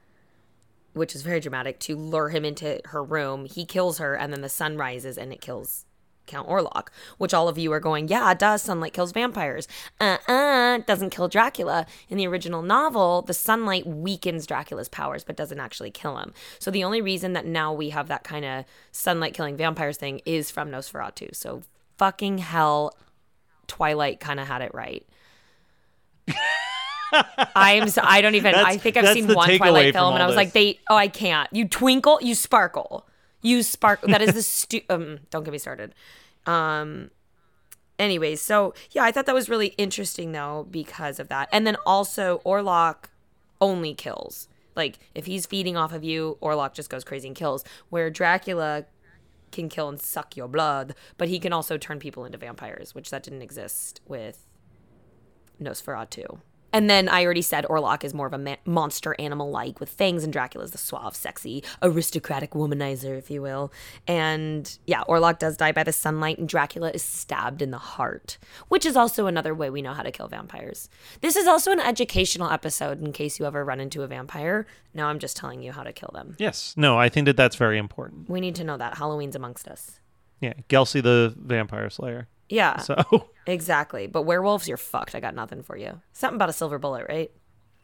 which 0.96 1.14
is 1.14 1.22
very 1.22 1.40
dramatic, 1.40 1.78
to 1.78 1.94
lure 1.94 2.30
him 2.30 2.44
into 2.44 2.80
her 2.86 3.04
room. 3.04 3.44
He 3.44 3.66
kills 3.66 3.98
her, 3.98 4.14
and 4.14 4.32
then 4.32 4.40
the 4.40 4.48
sun 4.48 4.78
rises 4.78 5.18
and 5.18 5.32
it 5.32 5.40
kills 5.40 5.84
Count 6.26 6.48
Orlok, 6.48 6.88
which 7.18 7.34
all 7.34 7.48
of 7.48 7.58
you 7.58 7.70
are 7.72 7.80
going, 7.80 8.08
yeah, 8.08 8.32
it 8.32 8.38
does. 8.38 8.62
Sunlight 8.62 8.92
kills 8.92 9.12
vampires. 9.12 9.68
Uh 10.00 10.16
uh, 10.26 10.78
doesn't 10.78 11.10
kill 11.10 11.28
Dracula. 11.28 11.86
In 12.08 12.18
the 12.18 12.26
original 12.26 12.62
novel, 12.62 13.22
the 13.22 13.34
sunlight 13.34 13.86
weakens 13.86 14.46
Dracula's 14.46 14.88
powers, 14.88 15.22
but 15.22 15.36
doesn't 15.36 15.60
actually 15.60 15.90
kill 15.90 16.16
him. 16.16 16.32
So 16.58 16.70
the 16.70 16.82
only 16.82 17.00
reason 17.00 17.34
that 17.34 17.46
now 17.46 17.72
we 17.72 17.90
have 17.90 18.08
that 18.08 18.24
kind 18.24 18.44
of 18.44 18.64
sunlight 18.90 19.34
killing 19.34 19.56
vampires 19.56 19.98
thing 19.98 20.20
is 20.24 20.50
from 20.50 20.70
Nosferatu. 20.70 21.36
So 21.36 21.62
fucking 21.96 22.38
hell, 22.38 22.96
Twilight 23.66 24.20
kind 24.20 24.40
of 24.40 24.46
had 24.46 24.62
it 24.62 24.72
right. 24.74 25.06
I'm 27.54 27.88
so, 27.88 28.02
I 28.04 28.20
don't 28.20 28.34
even 28.34 28.54
I 28.54 28.76
think 28.76 28.96
I've 28.96 29.12
seen 29.12 29.32
one 29.32 29.56
Twilight 29.56 29.94
film 29.94 30.14
and 30.14 30.22
I 30.22 30.26
was 30.26 30.36
like 30.36 30.52
they 30.52 30.80
oh 30.90 30.96
I 30.96 31.08
can't. 31.08 31.48
You 31.52 31.68
twinkle, 31.68 32.18
you 32.20 32.34
sparkle. 32.34 33.06
You 33.42 33.62
sparkle. 33.62 34.08
That 34.08 34.22
is 34.22 34.34
the 34.34 34.42
stu 34.42 34.80
um 34.90 35.20
don't 35.30 35.44
get 35.44 35.52
me 35.52 35.58
started. 35.58 35.94
Um 36.46 37.10
anyways, 37.98 38.42
so 38.42 38.74
yeah, 38.90 39.04
I 39.04 39.12
thought 39.12 39.26
that 39.26 39.34
was 39.34 39.48
really 39.48 39.68
interesting 39.78 40.32
though 40.32 40.66
because 40.70 41.20
of 41.20 41.28
that. 41.28 41.48
And 41.52 41.66
then 41.66 41.76
also 41.86 42.40
Orlok 42.44 43.06
only 43.60 43.94
kills. 43.94 44.48
Like 44.74 44.98
if 45.14 45.26
he's 45.26 45.46
feeding 45.46 45.76
off 45.76 45.92
of 45.92 46.04
you, 46.04 46.38
Orlok 46.42 46.74
just 46.74 46.90
goes 46.90 47.04
crazy 47.04 47.28
and 47.28 47.36
kills. 47.36 47.64
Where 47.88 48.10
Dracula 48.10 48.84
can 49.56 49.68
kill 49.68 49.88
and 49.88 50.00
suck 50.00 50.36
your 50.36 50.48
blood, 50.48 50.94
but 51.18 51.28
he 51.28 51.40
can 51.40 51.52
also 51.52 51.76
turn 51.76 51.98
people 51.98 52.24
into 52.24 52.38
vampires, 52.38 52.94
which 52.94 53.10
that 53.10 53.22
didn't 53.22 53.42
exist 53.42 54.00
with 54.06 54.46
Nosferatu. 55.60 56.40
And 56.76 56.90
then 56.90 57.08
I 57.08 57.24
already 57.24 57.40
said 57.40 57.64
Orlok 57.64 58.04
is 58.04 58.12
more 58.12 58.26
of 58.26 58.34
a 58.34 58.38
ma- 58.38 58.56
monster 58.66 59.16
animal 59.18 59.50
like 59.50 59.80
with 59.80 59.88
fangs, 59.88 60.24
and 60.24 60.30
Dracula's 60.30 60.72
the 60.72 60.78
suave, 60.78 61.16
sexy, 61.16 61.64
aristocratic 61.80 62.50
womanizer, 62.50 63.16
if 63.16 63.30
you 63.30 63.40
will. 63.40 63.72
And 64.06 64.78
yeah, 64.84 65.02
Orlok 65.04 65.38
does 65.38 65.56
die 65.56 65.72
by 65.72 65.84
the 65.84 65.92
sunlight, 65.92 66.36
and 66.36 66.46
Dracula 66.46 66.90
is 66.90 67.02
stabbed 67.02 67.62
in 67.62 67.70
the 67.70 67.78
heart, 67.78 68.36
which 68.68 68.84
is 68.84 68.94
also 68.94 69.26
another 69.26 69.54
way 69.54 69.70
we 69.70 69.80
know 69.80 69.94
how 69.94 70.02
to 70.02 70.12
kill 70.12 70.28
vampires. 70.28 70.90
This 71.22 71.34
is 71.34 71.46
also 71.46 71.72
an 71.72 71.80
educational 71.80 72.50
episode 72.50 73.00
in 73.02 73.10
case 73.14 73.38
you 73.38 73.46
ever 73.46 73.64
run 73.64 73.80
into 73.80 74.02
a 74.02 74.06
vampire. 74.06 74.66
Now 74.92 75.08
I'm 75.08 75.18
just 75.18 75.38
telling 75.38 75.62
you 75.62 75.72
how 75.72 75.82
to 75.82 75.94
kill 75.94 76.10
them. 76.12 76.36
yes. 76.38 76.74
No, 76.76 76.98
I 76.98 77.08
think 77.08 77.24
that 77.24 77.38
that's 77.38 77.56
very 77.56 77.78
important. 77.78 78.28
We 78.28 78.42
need 78.42 78.54
to 78.56 78.64
know 78.64 78.76
that 78.76 78.98
Halloween's 78.98 79.34
amongst 79.34 79.66
us. 79.66 79.98
Yeah. 80.42 80.52
Gelsey 80.68 81.02
the 81.02 81.34
Vampire 81.38 81.88
Slayer. 81.88 82.28
Yeah, 82.48 82.78
So 82.78 83.28
exactly. 83.46 84.06
But 84.06 84.22
werewolves, 84.22 84.68
you're 84.68 84.76
fucked. 84.76 85.14
I 85.14 85.20
got 85.20 85.34
nothing 85.34 85.62
for 85.62 85.76
you. 85.76 86.00
Something 86.12 86.36
about 86.36 86.48
a 86.48 86.52
silver 86.52 86.78
bullet, 86.78 87.06
right? 87.08 87.30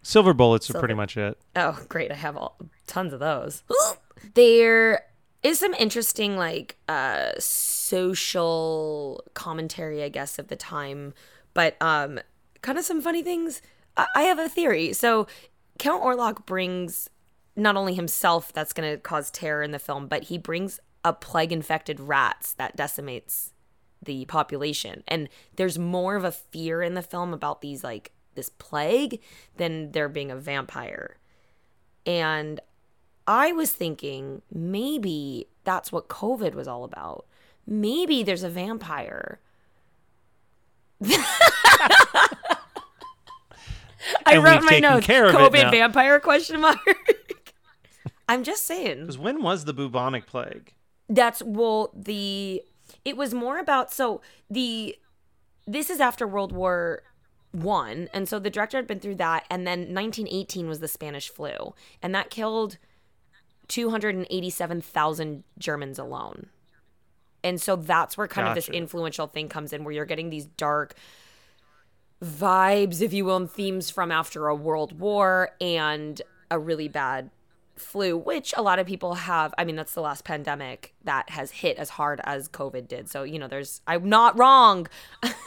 silver 0.02 0.34
bullets 0.34 0.68
are 0.68 0.78
pretty 0.78 0.94
much 0.94 1.16
it. 1.16 1.38
Oh, 1.56 1.78
great. 1.88 2.10
I 2.10 2.14
have 2.14 2.36
all, 2.36 2.58
tons 2.86 3.12
of 3.12 3.20
those. 3.20 3.62
there 4.34 5.04
is 5.42 5.58
some 5.58 5.74
interesting, 5.74 6.36
like, 6.36 6.76
uh, 6.88 7.32
social 7.38 9.24
commentary, 9.34 10.02
I 10.02 10.08
guess, 10.08 10.38
of 10.38 10.48
the 10.48 10.56
time, 10.56 11.14
but 11.54 11.76
um, 11.80 12.18
kind 12.62 12.78
of 12.78 12.84
some 12.84 13.00
funny 13.00 13.22
things. 13.22 13.62
I, 13.96 14.06
I 14.16 14.22
have 14.22 14.38
a 14.38 14.48
theory. 14.48 14.92
So, 14.92 15.26
Count 15.78 16.02
Orlok 16.02 16.46
brings 16.46 17.08
not 17.56 17.76
only 17.76 17.94
himself 17.94 18.52
that's 18.52 18.72
going 18.72 18.90
to 18.90 18.98
cause 18.98 19.30
terror 19.30 19.62
in 19.62 19.72
the 19.72 19.78
film, 19.78 20.06
but 20.06 20.24
he 20.24 20.38
brings 20.38 20.80
a 21.04 21.12
plague 21.12 21.52
infected 21.52 22.00
rats 22.00 22.54
that 22.54 22.76
decimates 22.76 23.51
the 24.02 24.24
population. 24.26 25.02
And 25.08 25.28
there's 25.56 25.78
more 25.78 26.16
of 26.16 26.24
a 26.24 26.32
fear 26.32 26.82
in 26.82 26.94
the 26.94 27.02
film 27.02 27.32
about 27.32 27.60
these 27.60 27.82
like 27.84 28.12
this 28.34 28.48
plague 28.50 29.20
than 29.56 29.92
there 29.92 30.08
being 30.08 30.30
a 30.30 30.36
vampire. 30.36 31.18
And 32.06 32.60
I 33.26 33.52
was 33.52 33.72
thinking 33.72 34.42
maybe 34.52 35.46
that's 35.64 35.92
what 35.92 36.08
COVID 36.08 36.54
was 36.54 36.66
all 36.66 36.84
about. 36.84 37.26
Maybe 37.66 38.22
there's 38.22 38.42
a 38.42 38.48
vampire. 38.48 39.38
I 44.26 44.34
And 44.34 44.44
wrote 44.44 44.62
my 44.62 44.70
taken 44.70 44.90
notes. 44.90 45.06
care 45.06 45.26
of 45.26 45.34
COVID 45.34 45.70
vampire 45.70 46.18
question 46.20 46.60
mark. 46.60 46.78
I'm 48.28 48.42
just 48.42 48.64
saying. 48.64 49.00
Because 49.00 49.18
when 49.18 49.42
was 49.42 49.64
the 49.64 49.72
bubonic 49.72 50.26
plague? 50.26 50.72
That's 51.08 51.42
well 51.42 51.90
the 51.94 52.62
it 53.04 53.16
was 53.16 53.34
more 53.34 53.58
about 53.58 53.92
so 53.92 54.20
the 54.50 54.96
this 55.66 55.90
is 55.90 56.00
after 56.00 56.26
World 56.26 56.52
War 56.52 57.02
One, 57.52 58.08
and 58.12 58.28
so 58.28 58.38
the 58.38 58.50
director 58.50 58.78
had 58.78 58.86
been 58.86 59.00
through 59.00 59.16
that, 59.16 59.44
and 59.50 59.66
then 59.66 59.94
1918 59.94 60.68
was 60.68 60.80
the 60.80 60.88
Spanish 60.88 61.28
flu, 61.28 61.74
and 62.02 62.14
that 62.14 62.30
killed 62.30 62.78
287,000 63.68 65.44
Germans 65.58 65.98
alone. 65.98 66.46
And 67.44 67.60
so 67.60 67.76
that's 67.76 68.16
where 68.16 68.28
kind 68.28 68.46
of 68.48 68.54
this 68.54 68.68
influential 68.68 69.26
thing 69.26 69.48
comes 69.48 69.72
in, 69.72 69.84
where 69.84 69.92
you're 69.92 70.04
getting 70.04 70.30
these 70.30 70.46
dark 70.46 70.94
vibes, 72.22 73.00
if 73.00 73.12
you 73.12 73.24
will, 73.24 73.36
and 73.36 73.50
themes 73.50 73.90
from 73.90 74.12
after 74.12 74.48
a 74.48 74.54
world 74.54 74.98
war 75.00 75.50
and 75.60 76.22
a 76.50 76.58
really 76.58 76.88
bad 76.88 77.30
flu, 77.82 78.16
which 78.16 78.54
a 78.56 78.62
lot 78.62 78.78
of 78.78 78.86
people 78.86 79.14
have. 79.14 79.54
I 79.58 79.64
mean, 79.64 79.76
that's 79.76 79.94
the 79.94 80.00
last 80.00 80.24
pandemic 80.24 80.94
that 81.04 81.30
has 81.30 81.50
hit 81.50 81.76
as 81.76 81.90
hard 81.90 82.20
as 82.24 82.48
COVID 82.48 82.88
did. 82.88 83.08
So, 83.08 83.22
you 83.22 83.38
know, 83.38 83.48
there's, 83.48 83.80
I'm 83.86 84.08
not 84.08 84.38
wrong, 84.38 84.88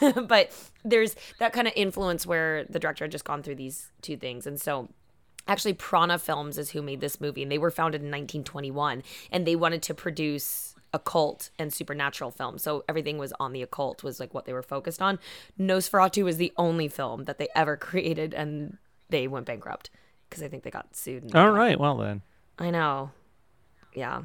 but 0.26 0.52
there's 0.84 1.16
that 1.38 1.52
kind 1.52 1.66
of 1.66 1.72
influence 1.76 2.26
where 2.26 2.64
the 2.64 2.78
director 2.78 3.04
had 3.04 3.12
just 3.12 3.24
gone 3.24 3.42
through 3.42 3.56
these 3.56 3.90
two 4.02 4.16
things. 4.16 4.46
And 4.46 4.60
so, 4.60 4.88
actually, 5.48 5.74
Prana 5.74 6.18
Films 6.18 6.58
is 6.58 6.70
who 6.70 6.82
made 6.82 7.00
this 7.00 7.20
movie, 7.20 7.42
and 7.42 7.50
they 7.50 7.58
were 7.58 7.70
founded 7.70 8.00
in 8.00 8.06
1921, 8.08 9.02
and 9.30 9.46
they 9.46 9.56
wanted 9.56 9.82
to 9.82 9.94
produce 9.94 10.74
occult 10.92 11.50
and 11.58 11.72
supernatural 11.72 12.30
films. 12.30 12.62
So 12.62 12.84
everything 12.88 13.18
was 13.18 13.32
on 13.38 13.52
the 13.52 13.62
occult 13.62 14.02
was 14.02 14.18
like 14.18 14.32
what 14.32 14.46
they 14.46 14.52
were 14.52 14.62
focused 14.62 15.02
on. 15.02 15.18
Nosferatu 15.60 16.24
was 16.24 16.38
the 16.38 16.52
only 16.56 16.88
film 16.88 17.24
that 17.24 17.38
they 17.38 17.48
ever 17.54 17.76
created 17.88 18.32
and 18.32 18.78
they 19.10 19.28
went 19.28 19.46
bankrupt 19.46 19.90
because 20.36 20.46
I 20.46 20.48
think 20.50 20.64
they 20.64 20.70
got 20.70 20.94
sued. 20.94 21.34
All 21.34 21.50
right. 21.50 21.80
Well 21.80 21.96
then. 21.96 22.20
I 22.58 22.70
know. 22.70 23.10
Yeah. 23.94 24.22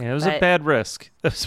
Yeah, 0.00 0.10
it 0.10 0.14
was 0.14 0.26
a 0.26 0.40
bad 0.40 0.64
risk. 0.66 1.08
this 1.22 1.46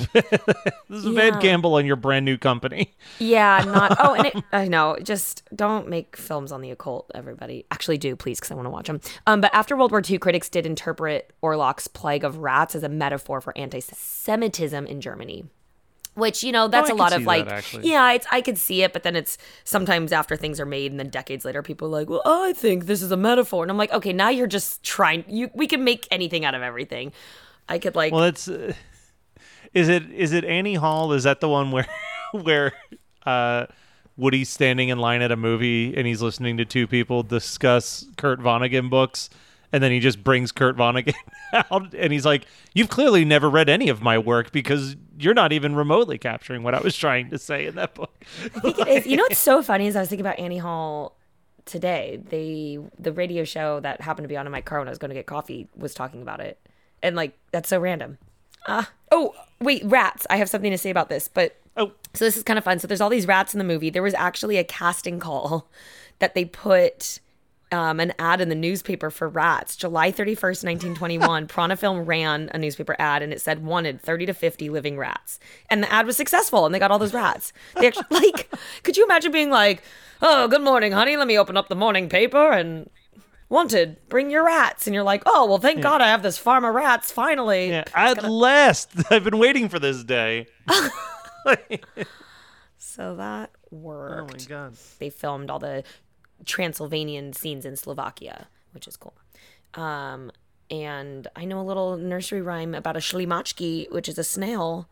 is 0.89 1.05
a 1.05 1.09
Yeah. 1.11 1.31
bad 1.31 1.41
gamble 1.41 1.73
on 1.73 1.85
your 1.85 1.97
brand 1.97 2.23
new 2.23 2.37
company. 2.37 2.95
Yeah, 3.19 3.61
not. 3.65 3.97
Oh, 4.01 4.13
and 4.13 4.27
it, 4.27 4.35
I 4.53 4.69
know. 4.69 4.95
Just 5.03 5.43
don't 5.53 5.89
make 5.89 6.15
films 6.15 6.53
on 6.53 6.61
the 6.61 6.71
occult, 6.71 7.11
everybody. 7.13 7.65
Actually, 7.71 7.97
do 7.97 8.15
please, 8.15 8.39
because 8.39 8.51
I 8.51 8.55
want 8.55 8.65
to 8.67 8.69
watch 8.69 8.87
them. 8.87 9.01
Um, 9.25 9.41
but 9.41 9.53
after 9.53 9.75
World 9.75 9.91
War 9.91 10.01
II, 10.09 10.17
critics 10.19 10.47
did 10.47 10.65
interpret 10.65 11.33
Orlok's 11.43 11.89
plague 11.89 12.23
of 12.23 12.37
rats 12.37 12.73
as 12.73 12.83
a 12.83 12.89
metaphor 12.89 13.41
for 13.41 13.51
anti-Semitism 13.57 14.87
in 14.87 15.01
Germany. 15.01 15.43
Which 16.17 16.43
you 16.43 16.51
know, 16.51 16.67
that's 16.67 16.89
Oh, 16.89 16.93
a 16.93 16.97
lot 16.97 17.13
of 17.13 17.23
like, 17.23 17.45
actually. 17.47 17.87
yeah, 17.89 18.11
it's 18.13 18.25
I 18.31 18.41
could 18.41 18.57
see 18.57 18.81
it, 18.81 18.91
but 18.91 19.03
then 19.03 19.15
it's 19.15 19.37
sometimes 19.63 20.11
after 20.11 20.35
things 20.35 20.59
are 20.59 20.65
made 20.65 20.89
and 20.91 20.99
then 20.99 21.09
decades 21.09 21.45
later, 21.45 21.61
people 21.61 21.87
are 21.89 21.91
like, 21.91 22.09
well, 22.09 22.23
I 22.25 22.53
think 22.53 22.87
this 22.87 23.03
is 23.03 23.11
a 23.11 23.17
metaphor, 23.17 23.63
and 23.63 23.69
I'm 23.69 23.77
like, 23.77 23.93
okay, 23.93 24.13
now 24.13 24.29
you're 24.29 24.47
just 24.47 24.81
trying. 24.83 25.23
You 25.27 25.51
we 25.53 25.67
can 25.67 25.83
make 25.83 26.07
anything 26.09 26.43
out 26.43 26.55
of 26.55 26.63
everything. 26.63 27.11
I 27.69 27.77
could 27.77 27.95
like, 27.95 28.13
Well, 28.13 28.23
it's 28.23 28.47
uh, 28.47 28.73
is 29.73 29.89
it 29.89 30.09
is 30.11 30.33
it 30.33 30.43
Annie 30.43 30.73
Hall? 30.75 31.13
Is 31.13 31.23
that 31.23 31.39
the 31.39 31.49
one 31.49 31.71
where 31.71 31.85
where 32.31 32.71
uh, 33.25 33.67
Woody's 34.17 34.49
standing 34.49 34.89
in 34.89 34.97
line 34.97 35.21
at 35.21 35.31
a 35.31 35.35
movie 35.37 35.95
and 35.95 36.07
he's 36.07 36.21
listening 36.23 36.57
to 36.57 36.65
two 36.65 36.87
people 36.87 37.21
discuss 37.21 38.05
Kurt 38.17 38.39
Vonnegut 38.39 38.89
books, 38.89 39.29
and 39.71 39.83
then 39.83 39.91
he 39.91 39.99
just 39.99 40.23
brings 40.23 40.51
Kurt 40.51 40.77
Vonnegut 40.77 41.13
out 41.53 41.93
and 41.93 42.13
he's 42.13 42.25
like, 42.25 42.45
"You've 42.73 42.89
clearly 42.89 43.25
never 43.25 43.49
read 43.49 43.69
any 43.69 43.89
of 43.89 44.01
my 44.01 44.17
work 44.17 44.51
because 44.51 44.95
you're 45.17 45.33
not 45.33 45.51
even 45.51 45.75
remotely 45.75 46.17
capturing 46.17 46.63
what 46.63 46.73
I 46.73 46.79
was 46.79 46.95
trying 46.95 47.29
to 47.31 47.37
say 47.37 47.65
in 47.65 47.75
that 47.75 47.93
book." 47.93 48.13
think 48.61 48.79
it 48.79 48.87
is. 48.87 49.07
You 49.07 49.17
know 49.17 49.23
what's 49.23 49.39
so 49.39 49.61
funny 49.61 49.87
is 49.87 49.95
I 49.95 49.99
was 49.99 50.09
thinking 50.09 50.25
about 50.25 50.39
Annie 50.39 50.57
Hall 50.57 51.15
today. 51.65 52.21
They 52.29 52.79
the 52.97 53.11
radio 53.11 53.43
show 53.43 53.79
that 53.81 54.01
happened 54.01 54.25
to 54.25 54.29
be 54.29 54.37
on 54.37 54.45
in 54.45 54.51
my 54.51 54.61
car 54.61 54.79
when 54.79 54.87
I 54.87 54.91
was 54.91 54.97
going 54.97 55.09
to 55.09 55.15
get 55.15 55.25
coffee 55.25 55.67
was 55.75 55.93
talking 55.93 56.21
about 56.21 56.39
it, 56.39 56.59
and 57.03 57.15
like 57.15 57.37
that's 57.51 57.69
so 57.69 57.79
random. 57.79 58.17
Ah, 58.67 58.91
oh 59.11 59.33
wait, 59.59 59.83
rats. 59.85 60.27
I 60.29 60.37
have 60.37 60.49
something 60.49 60.71
to 60.71 60.77
say 60.77 60.89
about 60.89 61.09
this, 61.09 61.27
but 61.27 61.57
Oh, 61.77 61.91
so 62.15 62.25
this 62.25 62.35
is 62.35 62.43
kind 62.43 62.57
of 62.57 62.65
fun. 62.65 62.79
So 62.79 62.87
there's 62.87 63.01
all 63.01 63.09
these 63.09 63.27
rats 63.27 63.53
in 63.53 63.59
the 63.59 63.63
movie. 63.63 63.91
There 63.91 64.01
was 64.01 64.15
actually 64.15 64.57
a 64.57 64.63
casting 64.63 65.19
call 65.19 65.69
that 66.19 66.33
they 66.33 66.43
put 66.43 67.19
um, 67.71 67.99
an 67.99 68.13
ad 68.19 68.41
in 68.41 68.49
the 68.49 68.55
newspaper 68.55 69.09
for 69.09 69.27
rats. 69.27 69.75
July 69.75 70.11
31st, 70.11 70.63
1921, 70.63 71.47
Prana 71.47 71.75
Film 71.75 72.05
ran 72.05 72.49
a 72.53 72.57
newspaper 72.57 72.95
ad 72.99 73.21
and 73.21 73.33
it 73.33 73.41
said 73.41 73.63
wanted 73.65 74.01
30 74.01 74.27
to 74.27 74.33
50 74.33 74.69
living 74.69 74.97
rats. 74.97 75.39
And 75.69 75.83
the 75.83 75.91
ad 75.91 76.05
was 76.05 76.17
successful 76.17 76.65
and 76.65 76.73
they 76.73 76.79
got 76.79 76.91
all 76.91 76.99
those 76.99 77.13
rats. 77.13 77.53
They 77.79 77.87
actually, 77.87 78.05
like, 78.11 78.49
could 78.83 78.97
you 78.97 79.03
imagine 79.05 79.31
being 79.31 79.49
like, 79.49 79.83
oh, 80.21 80.47
good 80.47 80.61
morning, 80.61 80.91
honey. 80.91 81.17
Let 81.17 81.27
me 81.27 81.37
open 81.37 81.57
up 81.57 81.67
the 81.67 81.75
morning 81.75 82.09
paper 82.09 82.51
and 82.51 82.89
wanted, 83.49 83.97
bring 84.09 84.29
your 84.29 84.45
rats. 84.45 84.87
And 84.87 84.93
you're 84.93 85.03
like, 85.03 85.23
oh, 85.25 85.45
well, 85.47 85.57
thank 85.57 85.81
God 85.81 86.01
I 86.01 86.07
have 86.07 86.23
this 86.23 86.37
farm 86.37 86.63
of 86.65 86.73
rats 86.73 87.11
finally. 87.11 87.69
yeah. 87.69 87.83
At 87.93 88.23
last, 88.23 88.91
I've 89.11 89.23
been 89.23 89.37
waiting 89.37 89.69
for 89.69 89.79
this 89.79 90.03
day. 90.03 90.47
So 92.77 93.15
that 93.15 93.51
worked. 93.69 94.31
oh 94.31 94.37
my 94.37 94.45
god. 94.47 94.75
they 94.99 95.09
filmed 95.09 95.49
all 95.49 95.59
the 95.59 95.83
Transylvanian 96.45 97.33
scenes 97.33 97.65
in 97.65 97.75
Slovakia, 97.75 98.47
which 98.71 98.87
is 98.87 98.97
cool. 98.97 99.13
Um, 99.73 100.31
and 100.69 101.27
I 101.35 101.45
know 101.45 101.59
a 101.59 101.63
little 101.63 101.97
nursery 101.97 102.41
rhyme 102.41 102.75
about 102.75 102.97
a 102.97 102.99
shlimaczki, 102.99 103.91
which 103.91 104.09
is 104.09 104.17
a 104.17 104.23
snail 104.23 104.89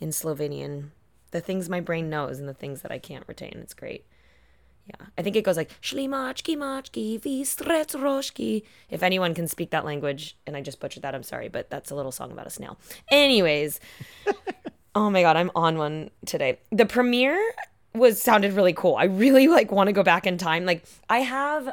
in 0.00 0.10
Slovenian. 0.10 0.90
The 1.30 1.40
things 1.40 1.68
my 1.68 1.80
brain 1.80 2.08
knows 2.08 2.38
and 2.38 2.48
the 2.48 2.54
things 2.54 2.80
that 2.82 2.90
I 2.90 2.98
can't 2.98 3.24
retain. 3.26 3.58
It's 3.62 3.74
great. 3.74 4.06
Yeah, 4.86 5.06
I 5.18 5.22
think 5.22 5.36
it 5.36 5.44
goes 5.44 5.58
like 5.58 5.70
shlimaczki 5.82 6.56
maczki 6.56 7.20
vistret 7.20 7.94
roshki. 7.94 8.62
If 8.88 9.02
anyone 9.02 9.34
can 9.34 9.46
speak 9.46 9.70
that 9.70 9.84
language, 9.84 10.36
and 10.46 10.56
I 10.56 10.62
just 10.62 10.80
butchered 10.80 11.02
that, 11.02 11.14
I'm 11.14 11.22
sorry, 11.22 11.48
but 11.48 11.68
that's 11.68 11.90
a 11.90 11.94
little 11.94 12.12
song 12.12 12.32
about 12.32 12.46
a 12.46 12.50
snail. 12.50 12.78
Anyways, 13.10 13.80
oh 14.94 15.10
my 15.10 15.20
god, 15.20 15.36
I'm 15.36 15.50
on 15.54 15.76
one 15.76 16.10
today. 16.24 16.58
The 16.72 16.86
premiere 16.86 17.38
was 17.94 18.20
sounded 18.20 18.52
really 18.52 18.72
cool. 18.72 18.96
I 18.96 19.04
really 19.04 19.48
like 19.48 19.72
want 19.72 19.88
to 19.88 19.92
go 19.92 20.02
back 20.02 20.26
in 20.26 20.38
time. 20.38 20.64
Like 20.64 20.84
I 21.08 21.18
have 21.20 21.68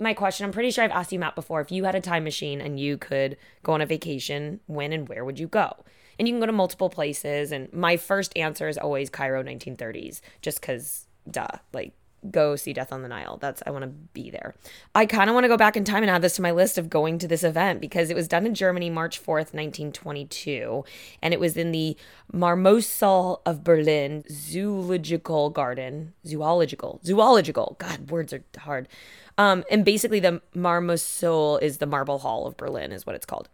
my 0.00 0.14
question. 0.14 0.44
I'm 0.44 0.52
pretty 0.52 0.70
sure 0.70 0.84
I've 0.84 0.90
asked 0.90 1.12
you 1.12 1.18
Matt 1.18 1.34
before. 1.34 1.60
If 1.60 1.72
you 1.72 1.84
had 1.84 1.94
a 1.94 2.00
time 2.00 2.24
machine 2.24 2.60
and 2.60 2.78
you 2.78 2.96
could 2.96 3.36
go 3.62 3.72
on 3.72 3.80
a 3.80 3.86
vacation, 3.86 4.60
when 4.66 4.92
and 4.92 5.08
where 5.08 5.24
would 5.24 5.38
you 5.38 5.48
go? 5.48 5.72
And 6.18 6.26
you 6.26 6.34
can 6.34 6.40
go 6.40 6.46
to 6.46 6.52
multiple 6.52 6.90
places. 6.90 7.52
And 7.52 7.72
my 7.72 7.96
first 7.96 8.36
answer 8.36 8.68
is 8.68 8.78
always 8.78 9.10
Cairo 9.10 9.42
1930s, 9.42 10.20
just 10.42 10.60
because, 10.60 11.06
duh, 11.30 11.46
like 11.72 11.92
go 12.30 12.56
see 12.56 12.72
Death 12.72 12.92
on 12.92 13.02
the 13.02 13.08
Nile. 13.08 13.36
That's 13.36 13.62
I 13.66 13.70
want 13.70 13.82
to 13.82 13.88
be 13.88 14.30
there. 14.30 14.54
I 14.94 15.06
kind 15.06 15.30
of 15.30 15.34
want 15.34 15.44
to 15.44 15.48
go 15.48 15.56
back 15.56 15.76
in 15.76 15.84
time 15.84 16.02
and 16.02 16.10
add 16.10 16.22
this 16.22 16.36
to 16.36 16.42
my 16.42 16.50
list 16.50 16.78
of 16.78 16.90
going 16.90 17.18
to 17.18 17.28
this 17.28 17.42
event 17.42 17.80
because 17.80 18.10
it 18.10 18.16
was 18.16 18.28
done 18.28 18.46
in 18.46 18.54
Germany 18.54 18.90
March 18.90 19.20
4th, 19.20 19.54
1922, 19.54 20.84
and 21.22 21.32
it 21.32 21.40
was 21.40 21.56
in 21.56 21.72
the 21.72 21.96
Marmorsaal 22.32 23.40
of 23.46 23.64
Berlin 23.64 24.24
Zoological 24.30 25.50
Garden, 25.50 26.14
zoological, 26.26 27.00
zoological. 27.04 27.76
God, 27.78 28.10
words 28.10 28.32
are 28.32 28.44
hard. 28.58 28.88
Um, 29.36 29.64
and 29.70 29.84
basically 29.84 30.20
the 30.20 30.42
Marmorsaal 30.54 31.62
is 31.62 31.78
the 31.78 31.86
Marble 31.86 32.18
Hall 32.18 32.46
of 32.46 32.56
Berlin 32.56 32.90
is 32.90 33.06
what 33.06 33.14
it's 33.14 33.26
called. 33.26 33.48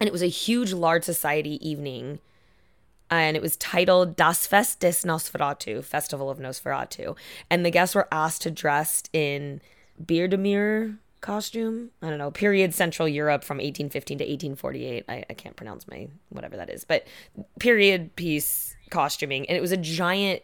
And 0.00 0.08
it 0.08 0.12
was 0.12 0.22
a 0.22 0.28
huge 0.28 0.72
large 0.72 1.04
society 1.04 1.58
evening 1.68 2.20
and 3.10 3.36
it 3.36 3.42
was 3.42 3.56
titled 3.56 4.16
Das 4.16 4.46
Fest 4.46 4.80
des 4.80 5.04
Nosferatu, 5.04 5.82
Festival 5.82 6.30
of 6.30 6.38
Nosferatu. 6.38 7.16
And 7.50 7.66
the 7.66 7.70
guests 7.70 7.94
were 7.94 8.08
asked 8.12 8.42
to 8.42 8.50
dress 8.50 9.02
in 9.12 9.60
Biedermeier 10.02 10.98
costume. 11.20 11.90
I 12.00 12.08
don't 12.08 12.18
know, 12.18 12.30
period 12.30 12.74
Central 12.74 13.08
Europe 13.08 13.44
from 13.44 13.58
1815 13.58 14.18
to 14.18 14.24
1848. 14.24 15.04
I, 15.08 15.24
I 15.28 15.34
can't 15.34 15.56
pronounce 15.56 15.86
my 15.88 16.08
whatever 16.28 16.56
that 16.56 16.70
is, 16.70 16.84
but 16.84 17.06
period 17.58 18.14
piece 18.16 18.76
costuming. 18.90 19.48
And 19.48 19.56
it 19.56 19.60
was 19.60 19.72
a 19.72 19.76
giant 19.76 20.42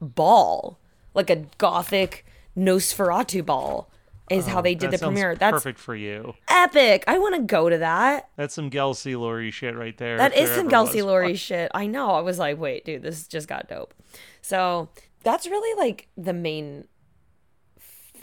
ball, 0.00 0.78
like 1.14 1.30
a 1.30 1.44
gothic 1.58 2.24
Nosferatu 2.56 3.44
ball, 3.44 3.90
is 4.30 4.46
how 4.46 4.60
oh, 4.60 4.62
they 4.62 4.74
did 4.74 4.88
Oh, 4.88 4.90
the 4.92 4.98
premiere. 4.98 5.34
That's 5.34 5.52
perfect 5.52 5.78
for 5.78 5.94
you. 5.94 6.34
epic. 6.48 7.04
I 7.06 7.18
want 7.18 7.34
to 7.36 7.42
go 7.42 7.68
to 7.68 7.78
that. 7.78 8.30
That's 8.36 8.54
some 8.54 8.70
Gelsey 8.70 9.18
Laurie 9.18 9.50
shit 9.50 9.76
right 9.76 9.96
there. 9.98 10.16
That 10.16 10.32
is 10.34 10.48
there 10.48 10.58
some 10.58 10.66
ever 10.66 10.70
Kelsey 10.70 11.02
Laurie 11.02 11.36
shit. 11.36 11.70
I 11.74 11.86
know. 11.86 12.10
I 12.10 12.20
was 12.20 12.38
like, 12.38 12.58
wait, 12.58 12.84
dude, 12.84 13.02
this 13.02 13.28
just 13.28 13.48
got 13.48 13.68
dope. 13.68 13.94
So 14.40 14.88
that's 15.22 15.46
really 15.46 15.78
like 15.78 16.08
the 16.16 16.32
main 16.32 16.86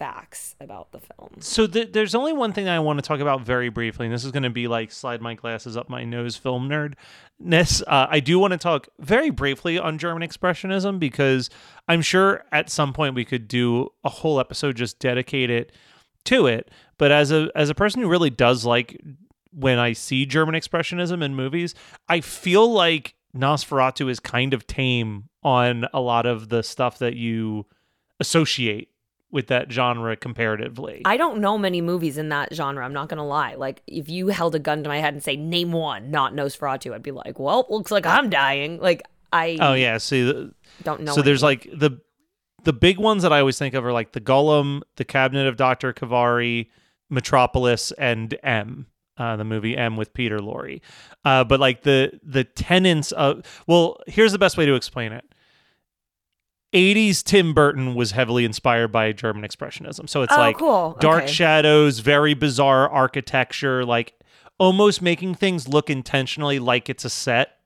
facts 0.01 0.55
about 0.59 0.91
the 0.91 0.99
film. 0.99 1.29
So 1.41 1.67
th- 1.67 1.91
there's 1.91 2.15
only 2.15 2.33
one 2.33 2.53
thing 2.53 2.67
I 2.67 2.79
want 2.79 2.97
to 2.97 3.03
talk 3.03 3.19
about 3.19 3.41
very 3.41 3.69
briefly, 3.69 4.07
and 4.07 4.13
this 4.13 4.25
is 4.25 4.31
going 4.31 4.41
to 4.41 4.49
be 4.49 4.67
like 4.67 4.91
slide 4.91 5.21
my 5.21 5.35
glasses 5.35 5.77
up 5.77 5.89
my 5.89 6.03
nose, 6.03 6.35
film 6.35 6.67
nerdness. 6.67 7.83
Uh, 7.85 8.07
I 8.09 8.19
do 8.19 8.39
want 8.39 8.53
to 8.53 8.57
talk 8.57 8.87
very 8.99 9.29
briefly 9.29 9.77
on 9.77 9.99
German 9.99 10.27
expressionism 10.27 10.97
because 10.97 11.51
I'm 11.87 12.01
sure 12.01 12.45
at 12.51 12.71
some 12.71 12.93
point 12.93 13.13
we 13.13 13.23
could 13.23 13.47
do 13.47 13.89
a 14.03 14.09
whole 14.09 14.39
episode 14.39 14.75
just 14.75 14.97
dedicated 14.97 15.71
to 16.25 16.47
it. 16.47 16.71
But 16.97 17.11
as 17.11 17.31
a 17.31 17.51
as 17.53 17.69
a 17.69 17.75
person 17.75 18.01
who 18.01 18.09
really 18.09 18.31
does 18.31 18.65
like 18.65 18.99
when 19.53 19.77
I 19.77 19.93
see 19.93 20.25
German 20.25 20.55
expressionism 20.55 21.21
in 21.21 21.35
movies, 21.35 21.75
I 22.09 22.21
feel 22.21 22.67
like 22.73 23.13
Nosferatu 23.37 24.09
is 24.09 24.19
kind 24.19 24.55
of 24.55 24.65
tame 24.65 25.29
on 25.43 25.85
a 25.93 26.01
lot 26.01 26.25
of 26.25 26.49
the 26.49 26.63
stuff 26.63 26.97
that 26.97 27.15
you 27.15 27.67
associate 28.19 28.90
with 29.31 29.47
that 29.47 29.71
genre 29.71 30.15
comparatively. 30.15 31.01
I 31.05 31.17
don't 31.17 31.39
know 31.39 31.57
many 31.57 31.81
movies 31.81 32.17
in 32.17 32.29
that 32.29 32.53
genre. 32.53 32.83
I'm 32.83 32.93
not 32.93 33.07
gonna 33.09 33.25
lie. 33.25 33.55
Like, 33.55 33.81
if 33.87 34.09
you 34.09 34.27
held 34.27 34.55
a 34.55 34.59
gun 34.59 34.83
to 34.83 34.89
my 34.89 34.99
head 34.99 35.13
and 35.13 35.23
say 35.23 35.35
name 35.35 35.71
one, 35.71 36.11
not 36.11 36.33
Nosferatu, 36.33 36.93
I'd 36.93 37.03
be 37.03 37.11
like, 37.11 37.39
well, 37.39 37.65
looks 37.69 37.91
like 37.91 38.05
I'm 38.05 38.29
dying. 38.29 38.79
Like, 38.79 39.03
I 39.31 39.57
oh 39.61 39.73
yeah, 39.73 39.97
see, 39.97 40.23
the- 40.23 40.53
don't 40.83 41.01
know. 41.01 41.13
so 41.13 41.21
there's 41.21 41.41
like 41.43 41.69
the 41.73 41.99
the 42.63 42.73
big 42.73 42.99
ones 42.99 43.23
that 43.23 43.33
I 43.33 43.39
always 43.39 43.57
think 43.57 43.73
of 43.73 43.85
are 43.85 43.93
like 43.93 44.11
the 44.11 44.21
Golem, 44.21 44.81
the 44.97 45.05
Cabinet 45.05 45.47
of 45.47 45.55
Doctor 45.55 45.93
Caligari, 45.93 46.69
Metropolis, 47.09 47.91
and 47.93 48.37
M. 48.43 48.87
Uh, 49.17 49.35
the 49.35 49.43
movie 49.43 49.77
M 49.77 49.97
with 49.97 50.13
Peter 50.13 50.39
Lorre, 50.39 50.81
uh, 51.25 51.43
but 51.43 51.59
like 51.59 51.83
the 51.83 52.19
the 52.23 52.43
tenants 52.43 53.11
of 53.11 53.43
well, 53.67 53.97
here's 54.07 54.31
the 54.31 54.39
best 54.39 54.57
way 54.57 54.65
to 54.65 54.73
explain 54.73 55.11
it. 55.11 55.23
80s 56.73 57.23
Tim 57.23 57.53
Burton 57.53 57.95
was 57.95 58.11
heavily 58.11 58.45
inspired 58.45 58.89
by 58.91 59.11
German 59.11 59.43
expressionism. 59.43 60.07
So 60.09 60.21
it's 60.21 60.33
Oh, 60.33 60.39
like 60.39 60.57
cool. 60.57 60.97
dark 60.99 61.23
Okay. 61.23 61.31
shadows, 61.33 61.99
very 61.99 62.33
bizarre 62.33 62.89
architecture, 62.89 63.83
like 63.85 64.13
almost 64.57 65.01
making 65.01 65.35
things 65.35 65.67
look 65.67 65.89
intentionally 65.89 66.59
like 66.59 66.89
it's 66.89 67.03
a 67.03 67.09
set 67.09 67.57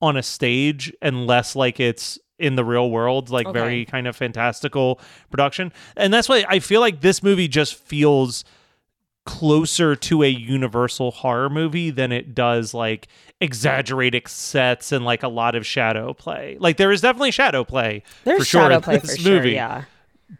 on 0.00 0.16
a 0.16 0.22
stage 0.22 0.92
and 1.02 1.26
less 1.26 1.54
like 1.54 1.78
it's 1.78 2.18
in 2.38 2.54
the 2.56 2.64
real 2.64 2.90
world, 2.90 3.30
like 3.30 3.46
Okay. 3.46 3.58
very 3.58 3.84
kind 3.84 4.06
of 4.06 4.16
fantastical 4.16 5.00
production. 5.30 5.72
And 5.96 6.12
that's 6.14 6.28
why 6.28 6.44
I 6.48 6.58
feel 6.60 6.80
like 6.80 7.00
this 7.00 7.22
movie 7.22 7.48
just 7.48 7.74
feels 7.74 8.44
closer 9.28 9.94
to 9.94 10.22
a 10.22 10.26
universal 10.28 11.10
horror 11.10 11.50
movie 11.50 11.90
than 11.90 12.12
it 12.12 12.34
does 12.34 12.72
like 12.72 13.08
exaggerated 13.42 14.26
sets 14.26 14.90
and 14.90 15.04
like 15.04 15.22
a 15.22 15.28
lot 15.28 15.54
of 15.54 15.66
shadow 15.66 16.14
play. 16.14 16.56
Like 16.58 16.78
there 16.78 16.90
is 16.90 17.02
definitely 17.02 17.30
shadow 17.30 17.62
play 17.62 18.02
there's 18.24 18.38
for 18.38 18.44
sure 18.46 18.62
shadow 18.62 18.76
in 18.76 18.80
play 18.82 18.96
this 18.98 19.16
for 19.16 19.20
sure. 19.22 19.32
movie 19.34 19.50
Yeah. 19.52 19.84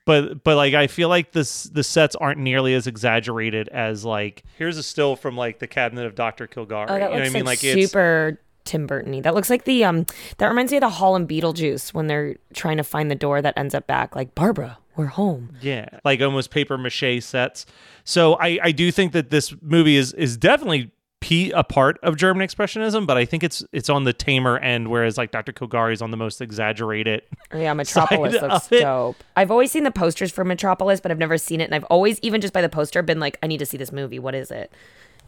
but 0.07 0.43
but 0.43 0.57
like 0.57 0.73
I 0.73 0.87
feel 0.87 1.11
like 1.11 1.33
this 1.33 1.65
the 1.65 1.85
sets 1.85 2.17
aren't 2.17 2.41
nearly 2.41 2.73
as 2.75 2.87
exaggerated 2.87 3.69
as 3.69 4.07
like 4.07 4.43
here's 4.57 4.79
a 4.79 4.83
still 4.83 5.17
from 5.17 5.37
like 5.37 5.59
the 5.59 5.67
cabinet 5.67 6.07
of 6.07 6.15
Dr. 6.15 6.47
Caligari. 6.47 6.87
Oh, 6.89 6.95
you 6.95 7.01
that 7.01 7.05
know 7.05 7.11
what 7.11 7.19
looks 7.21 7.31
I 7.31 7.35
mean? 7.35 7.45
like, 7.45 7.63
Like, 7.63 7.77
it's 7.77 7.91
super 7.91 8.41
Tim 8.65 8.87
Burton-y. 8.87 9.21
That 9.21 9.35
looks 9.35 9.51
like 9.51 9.65
the 9.65 9.85
um. 9.85 10.07
That 10.39 10.49
reminds 10.49 10.73
me 10.73 10.79
of 10.79 10.83
the 10.83 10.89
Hall 10.91 11.15
and 11.15 11.29
Beetlejuice 11.29 11.95
when 11.95 12.07
they're 12.07 12.37
trying 12.55 12.77
to 12.79 12.85
find 12.85 13.11
the 13.11 13.15
door 13.15 13.41
that 13.43 13.53
ends 13.57 13.75
up 13.75 13.87
back. 13.87 14.15
Like 14.17 14.35
Barbara, 14.35 14.79
we're 14.99 15.07
home. 15.07 15.57
yeah, 15.63 15.89
like 16.05 16.21
almost 16.21 16.51
paper 16.51 16.77
mache 16.77 17.23
sets. 17.23 17.65
So 18.05 18.35
I 18.35 18.59
I 18.63 18.73
do 18.73 18.91
think 18.93 19.13
that 19.13 19.31
this 19.31 19.55
movie 19.63 19.97
is 19.97 20.13
is 20.13 20.37
definitely 20.37 20.91
p 21.21 21.51
a 21.53 21.65
part 21.65 21.99
of 22.03 22.17
German 22.17 22.47
expressionism, 22.47 23.07
but 23.07 23.17
I 23.17 23.25
think 23.25 23.43
it's 23.43 23.65
it's 23.73 23.89
on 23.89 24.05
the 24.05 24.13
tamer 24.13 24.59
end, 24.59 24.89
whereas 24.89 25.17
like 25.17 25.31
Dr. 25.31 25.53
Caligari 25.53 25.93
is 25.93 26.03
on 26.03 26.11
the 26.11 26.17
most 26.17 26.41
exaggerated. 26.41 27.23
Oh, 27.53 27.59
Yeah, 27.59 27.73
Metropolis 27.75 28.41
looks 28.41 28.69
dope. 28.69 29.17
I've 29.37 29.51
always 29.51 29.73
seen 29.73 29.85
the 29.85 29.91
posters 29.91 30.31
for 30.31 30.45
Metropolis, 30.45 31.01
but 31.01 31.11
I've 31.11 31.19
never 31.19 31.39
seen 31.39 31.61
it. 31.61 31.65
And 31.65 31.75
I've 31.75 31.85
always, 31.85 32.19
even 32.21 32.41
just 32.41 32.53
by 32.53 32.63
the 32.63 32.69
poster, 32.69 33.03
been 33.03 33.21
like, 33.21 33.39
I 33.43 33.47
need 33.47 33.59
to 33.59 33.67
see 33.67 33.77
this 33.77 33.93
movie. 33.93 34.19
What 34.19 34.35
is 34.35 34.51
it? 34.51 34.73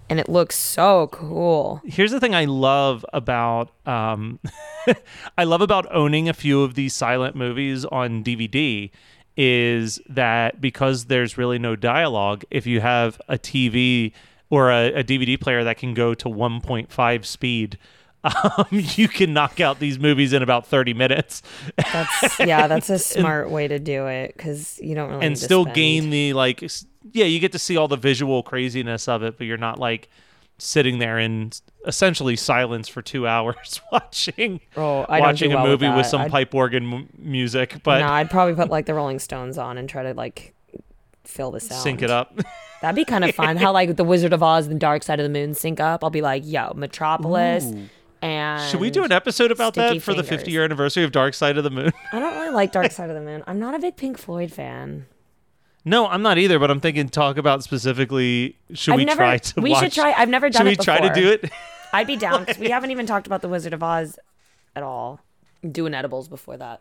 And 0.09 0.19
it 0.19 0.29
looks 0.29 0.57
so 0.57 1.07
cool. 1.13 1.81
here's 1.85 2.11
the 2.11 2.19
thing 2.19 2.35
I 2.35 2.45
love 2.45 3.05
about 3.13 3.71
um, 3.87 4.41
I 5.39 5.45
love 5.45 5.61
about 5.61 5.87
owning 5.95 6.29
a 6.29 6.33
few 6.33 6.63
of 6.63 6.75
these 6.75 6.95
silent 6.95 7.37
movies 7.37 7.85
on 7.85 8.25
DVD 8.25 8.91
is 9.37 10.01
that 10.09 10.61
because 10.61 11.07
there's 11.07 11.39
really 11.39 11.59
no 11.59 11.77
dialogue, 11.77 12.45
if 12.51 12.67
you 12.67 12.81
have 12.81 13.21
a 13.29 13.39
TV 13.39 14.13
or 14.51 14.71
a, 14.71 14.93
a 14.93 15.05
DVD 15.05 15.41
player 15.41 15.65
that 15.65 15.79
can 15.79 15.95
go 15.95 16.15
to 16.15 16.29
1.5 16.29 17.25
speed, 17.25 17.79
um, 18.25 18.67
you 18.71 19.09
can 19.09 19.33
knock 19.33 19.61
out 19.61 19.79
these 19.79 19.99
movies 19.99 20.33
in 20.33 20.43
about 20.43 20.67
30 20.67 20.93
minutes. 20.93 21.43
That's 21.77 22.39
yeah, 22.39 22.67
that's 22.67 22.91
a 22.91 22.99
smart 22.99 23.51
way 23.51 23.67
to 23.69 23.79
do 23.79 24.07
it 24.09 24.35
because 24.37 24.79
you 24.83 24.95
don't 24.95 25.11
really 25.11 25.27
and 25.27 25.39
still 25.39 25.63
spend- 25.63 25.77
gain 25.77 26.11
the 26.11 26.35
like 26.35 26.63
yeah 27.13 27.25
you 27.25 27.41
get 27.41 27.53
to 27.53 27.59
see 27.59 27.79
all 27.79 27.89
the 27.89 27.97
visual 27.97 28.43
craziness 28.43 29.09
of 29.09 29.23
it 29.23 29.39
but 29.39 29.47
you're 29.47 29.57
not 29.57 29.79
like 29.79 30.11
sitting 30.61 30.99
there 30.99 31.19
in 31.19 31.51
essentially 31.87 32.37
silence 32.37 32.89
for 32.89 33.01
two 33.03 33.27
hours 33.35 33.81
watching 33.93 34.61
Oh, 34.77 35.01
I 35.09 35.21
watching 35.21 35.51
do 35.51 35.57
a 35.57 35.61
well 35.63 35.67
movie 35.67 35.87
with, 35.89 35.97
that. 36.05 36.11
some 36.11 36.21
I'd- 36.23 36.31
pipe 36.31 36.55
organ 36.55 36.93
m- 36.93 37.09
music 37.19 37.81
but 37.83 38.01
no, 38.01 38.09
I'd 38.09 38.31
probably 38.31 38.55
put 38.55 38.69
like 38.69 38.87
the 38.87 38.95
Rolling 39.01 39.19
Stones 39.19 39.57
on 39.59 39.79
and 39.79 39.89
try 39.89 40.03
to 40.03 40.13
like 40.15 40.55
fill 41.25 41.51
the 41.51 41.61
sound. 41.61 41.81
sync 41.83 42.03
it 42.03 42.11
up 42.11 42.39
That'd 42.83 42.97
be 42.97 43.05
kind 43.05 43.25
of 43.25 43.35
fun. 43.35 43.59
How 43.59 43.73
like 43.73 43.97
the 43.97 44.05
Wizard 44.05 44.33
of 44.33 44.43
Oz 44.43 44.67
and 44.67 44.81
Dark 44.81 45.03
Side 45.03 45.21
of 45.21 45.25
the 45.25 45.29
Moon 45.29 45.53
sync 45.53 45.81
up. 45.81 46.03
I'll 46.03 46.09
be 46.09 46.23
like, 46.23 46.45
yo, 46.47 46.73
Metropolis. 46.75 47.71
And 48.23 48.71
should 48.71 48.81
we 48.81 48.89
do 48.91 49.05
an 49.05 49.13
episode 49.13 49.51
about 49.51 49.75
that 49.75 50.01
for 50.01 50.15
the 50.15 50.23
50 50.25 50.51
year 50.51 50.65
anniversary 50.65 51.05
of 51.05 51.13
dark 51.13 51.35
side 51.35 51.59
of 51.59 51.65
the 51.65 51.69
moon 51.71 51.91
I 52.13 52.19
don't 52.19 52.35
really 52.35 52.55
like 52.55 52.73
Dark 52.73 52.91
Side 52.93 53.09
of 53.11 53.17
the 53.17 53.23
Moon. 53.23 53.43
I'm 53.47 53.59
not 53.59 53.75
a 53.75 53.79
big 53.79 53.97
Pink 53.97 54.17
Floyd 54.19 54.51
fan. 54.51 55.05
No 55.85 56.07
i'm 56.09 56.23
not 56.23 56.39
either 56.39 56.59
but 56.59 56.71
i'm 56.71 56.81
thinking 56.81 57.09
talk 57.09 57.37
about 57.37 57.63
specifically 57.63 58.57
should 58.73 58.93
I've 58.93 58.99
we 58.99 59.05
never, 59.05 59.19
try 59.19 59.39
to 59.39 59.61
we 59.61 59.71
watch 59.71 59.85
should 59.85 59.93
try. 59.93 60.13
I've 60.13 60.29
never 60.29 60.51
done 60.51 60.67
it. 60.67 60.71
should 60.71 60.79
we 60.79 60.83
it 60.83 61.01
try 61.01 61.09
to 61.09 61.15
do 61.15 61.31
it 61.31 61.51
I'd 61.93 62.07
be 62.07 62.17
down. 62.17 62.47
'cause 62.47 62.59
we 62.65 62.71
haven't 62.71 62.91
even 62.93 63.05
talked 63.07 63.27
about 63.27 63.43
the 63.43 63.49
Wizard 63.49 63.73
of 63.73 63.83
Oz 63.83 64.17
at 64.77 64.83
all. 64.85 65.19
Doing 65.69 65.93
edibles 65.93 66.29
before 66.29 66.57
that. 66.57 66.81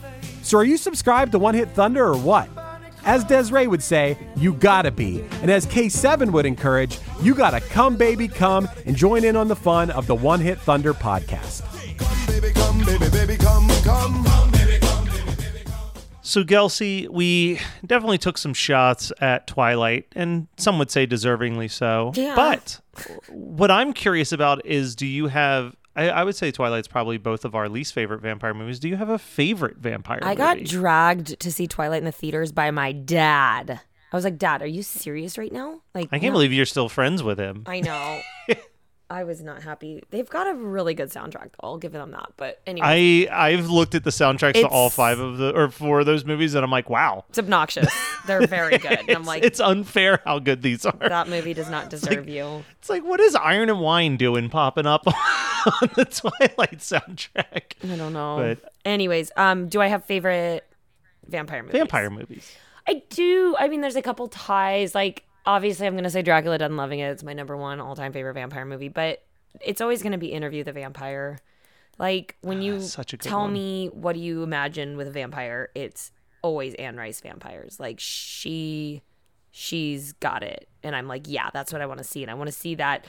So 0.51 0.57
are 0.57 0.65
you 0.65 0.75
subscribed 0.75 1.31
to 1.31 1.39
One 1.39 1.55
Hit 1.55 1.69
Thunder 1.69 2.05
or 2.05 2.17
what? 2.17 2.49
As 3.05 3.23
Desiree 3.23 3.67
would 3.67 3.81
say, 3.81 4.17
you 4.35 4.51
gotta 4.51 4.91
be. 4.91 5.23
And 5.41 5.49
as 5.49 5.65
K7 5.65 6.29
would 6.31 6.45
encourage, 6.45 6.99
you 7.21 7.33
gotta 7.33 7.61
come, 7.61 7.95
baby, 7.95 8.27
come 8.27 8.67
and 8.85 8.93
join 8.93 9.23
in 9.23 9.37
on 9.37 9.47
the 9.47 9.55
fun 9.55 9.91
of 9.91 10.07
the 10.07 10.15
One 10.15 10.41
Hit 10.41 10.59
Thunder 10.59 10.93
podcast. 10.93 11.61
So, 16.21 16.43
Gelsey, 16.43 17.07
we 17.07 17.61
definitely 17.85 18.17
took 18.17 18.37
some 18.37 18.53
shots 18.53 19.13
at 19.21 19.47
Twilight, 19.47 20.07
and 20.17 20.47
some 20.57 20.77
would 20.79 20.91
say 20.91 21.07
deservingly 21.07 21.71
so. 21.71 22.11
Yeah. 22.15 22.35
But 22.35 22.81
what 23.29 23.71
I'm 23.71 23.93
curious 23.93 24.33
about 24.33 24.65
is 24.65 24.97
do 24.97 25.07
you 25.07 25.27
have. 25.27 25.77
I, 25.95 26.09
I 26.09 26.23
would 26.23 26.35
say 26.35 26.51
Twilight's 26.51 26.87
probably 26.87 27.17
both 27.17 27.43
of 27.45 27.55
our 27.55 27.67
least 27.67 27.93
favorite 27.93 28.21
vampire 28.21 28.53
movies. 28.53 28.79
Do 28.79 28.87
you 28.87 28.95
have 28.95 29.09
a 29.09 29.19
favorite 29.19 29.77
vampire 29.77 30.19
movie? 30.21 30.41
I 30.41 30.53
movie? 30.53 30.61
got 30.63 30.69
dragged 30.69 31.39
to 31.39 31.51
see 31.51 31.67
Twilight 31.67 31.99
in 31.99 32.05
the 32.05 32.11
theaters 32.11 32.51
by 32.51 32.71
my 32.71 32.91
dad. 32.91 33.81
I 34.11 34.15
was 34.17 34.25
like, 34.25 34.37
Dad, 34.37 34.61
are 34.61 34.67
you 34.67 34.83
serious 34.83 35.37
right 35.37 35.51
now? 35.51 35.81
Like, 35.95 36.07
I 36.11 36.19
can't 36.19 36.33
no. 36.33 36.37
believe 36.37 36.51
you're 36.51 36.65
still 36.65 36.89
friends 36.89 37.23
with 37.23 37.39
him. 37.39 37.63
I 37.65 37.79
know. 37.79 38.19
I 39.09 39.25
was 39.25 39.41
not 39.41 39.61
happy. 39.61 40.01
They've 40.09 40.29
got 40.29 40.47
a 40.47 40.53
really 40.53 40.93
good 40.93 41.09
soundtrack, 41.09 41.51
though. 41.51 41.63
I'll 41.63 41.77
give 41.77 41.91
them 41.91 42.11
that. 42.11 42.31
But 42.37 42.61
anyway, 42.65 43.27
I 43.27 43.49
I've 43.49 43.69
looked 43.69 43.93
at 43.93 44.05
the 44.05 44.09
soundtracks 44.09 44.53
to 44.53 44.67
all 44.67 44.89
five 44.89 45.19
of 45.19 45.37
the 45.37 45.53
or 45.53 45.69
four 45.69 45.99
of 45.99 46.05
those 46.05 46.23
movies, 46.23 46.55
and 46.55 46.63
I'm 46.63 46.71
like, 46.71 46.89
wow, 46.89 47.25
it's 47.27 47.37
obnoxious. 47.37 47.93
They're 48.25 48.47
very 48.47 48.77
good. 48.77 48.99
And 48.99 49.09
I'm 49.11 49.25
like, 49.25 49.43
it's 49.43 49.59
unfair 49.59 50.21
how 50.23 50.39
good 50.39 50.61
these 50.61 50.85
are. 50.85 50.95
that 50.97 51.27
movie 51.27 51.53
does 51.53 51.69
not 51.69 51.89
deserve 51.89 52.29
you. 52.29 52.63
It's 52.79 52.89
like, 52.89 53.03
what 53.03 53.19
is 53.19 53.35
Iron 53.35 53.69
and 53.69 53.81
Wine 53.81 54.15
doing 54.15 54.49
popping 54.49 54.85
up 54.85 55.05
on 55.65 55.89
the 55.95 56.05
Twilight 56.05 56.79
soundtrack? 56.79 57.73
I 57.91 57.95
don't 57.95 58.13
know. 58.13 58.55
But- 58.61 58.71
Anyways, 58.85 59.31
um, 59.37 59.67
do 59.69 59.81
I 59.81 59.87
have 59.87 60.05
favorite 60.05 60.65
vampire 61.27 61.61
movies? 61.63 61.77
Vampire 61.79 62.09
movies. 62.09 62.51
I 62.87 63.03
do. 63.09 63.55
I 63.59 63.67
mean, 63.67 63.81
there's 63.81 63.95
a 63.95 64.01
couple 64.01 64.27
ties. 64.27 64.95
Like, 64.95 65.23
obviously, 65.45 65.85
I'm 65.87 65.93
going 65.93 66.03
to 66.03 66.09
say 66.09 66.21
Dracula 66.23 66.57
Done 66.57 66.75
Loving 66.77 66.99
It. 66.99 67.09
It's 67.11 67.23
my 67.23 67.33
number 67.33 67.55
one 67.55 67.79
all 67.79 67.95
time 67.95 68.11
favorite 68.11 68.33
vampire 68.33 68.65
movie, 68.65 68.89
but 68.89 69.23
it's 69.59 69.81
always 69.81 70.01
going 70.01 70.13
to 70.13 70.17
be 70.17 70.27
Interview 70.27 70.63
the 70.63 70.71
Vampire. 70.71 71.39
Like, 71.99 72.37
when 72.41 72.61
you 72.63 72.77
Ah, 72.77 72.79
such 72.79 73.13
a 73.13 73.17
good 73.17 73.29
tell 73.29 73.41
one. 73.41 73.53
me 73.53 73.89
what 73.93 74.13
do 74.13 74.19
you 74.21 74.41
imagine 74.43 74.97
with 74.97 75.07
a 75.07 75.11
vampire, 75.11 75.69
it's 75.75 76.11
always 76.41 76.73
Anne 76.75 76.97
Rice 76.97 77.21
vampires. 77.21 77.79
Like, 77.79 77.99
she, 77.99 79.03
she's 79.51 80.13
got 80.13 80.41
it. 80.41 80.67
And 80.81 80.95
I'm 80.95 81.07
like, 81.07 81.23
yeah, 81.27 81.49
that's 81.53 81.71
what 81.71 81.81
I 81.81 81.85
want 81.85 81.99
to 81.99 82.03
see. 82.03 82.23
And 82.23 82.31
I 82.31 82.33
want 82.33 82.47
to 82.47 82.51
see 82.55 82.75
that 82.75 83.05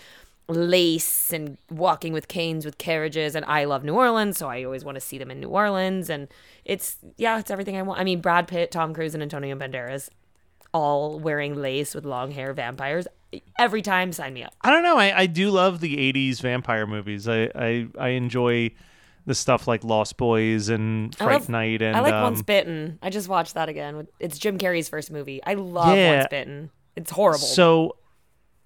lace 0.48 1.32
and 1.32 1.56
walking 1.70 2.12
with 2.12 2.28
canes 2.28 2.64
with 2.64 2.76
carriages 2.78 3.34
and 3.34 3.44
I 3.46 3.64
love 3.64 3.84
New 3.84 3.94
Orleans 3.94 4.36
so 4.36 4.48
I 4.48 4.64
always 4.64 4.84
want 4.84 4.96
to 4.96 5.00
see 5.00 5.16
them 5.18 5.30
in 5.30 5.40
New 5.40 5.48
Orleans 5.48 6.10
and 6.10 6.28
it's 6.64 6.96
yeah 7.16 7.38
it's 7.38 7.50
everything 7.50 7.76
I 7.76 7.82
want 7.82 8.00
I 8.00 8.04
mean 8.04 8.20
Brad 8.20 8.48
Pitt 8.48 8.70
Tom 8.70 8.92
Cruise 8.92 9.14
and 9.14 9.22
Antonio 9.22 9.54
Banderas 9.56 10.08
all 10.74 11.18
wearing 11.18 11.54
lace 11.54 11.94
with 11.94 12.04
long 12.04 12.32
hair 12.32 12.52
vampires 12.52 13.06
every 13.58 13.82
time 13.82 14.12
sign 14.12 14.34
me 14.34 14.42
up 14.42 14.54
I 14.62 14.70
don't 14.70 14.82
know. 14.82 14.98
I, 14.98 15.20
I 15.20 15.26
do 15.26 15.50
love 15.50 15.80
the 15.80 15.96
'80s 16.12 16.40
vampire 16.40 16.86
movies. 16.86 17.28
I 17.28 17.50
I, 17.54 17.86
I 17.98 18.08
enjoy 18.10 18.72
the 19.24 19.34
stuff 19.34 19.68
like 19.68 19.84
Lost 19.84 20.16
Boys 20.16 20.68
and 20.68 21.14
Fright 21.16 21.40
love- 21.40 21.48
Night 21.48 21.80
and 21.82 21.96
I 21.96 22.00
like 22.00 22.12
um, 22.12 22.22
Once 22.24 22.42
Bitten 22.42 22.98
I 23.00 23.08
just 23.10 23.28
watched 23.28 23.54
that 23.54 23.68
again 23.68 24.06
it's 24.18 24.38
Jim 24.38 24.58
Carrey's 24.58 24.88
first 24.88 25.10
movie 25.10 25.40
I 25.46 25.54
love 25.54 25.96
Yeah. 25.96 26.16
Once 26.18 26.26
Bitten 26.30 26.70
it's 26.96 27.10
horrible 27.10 27.38
So, 27.38 27.96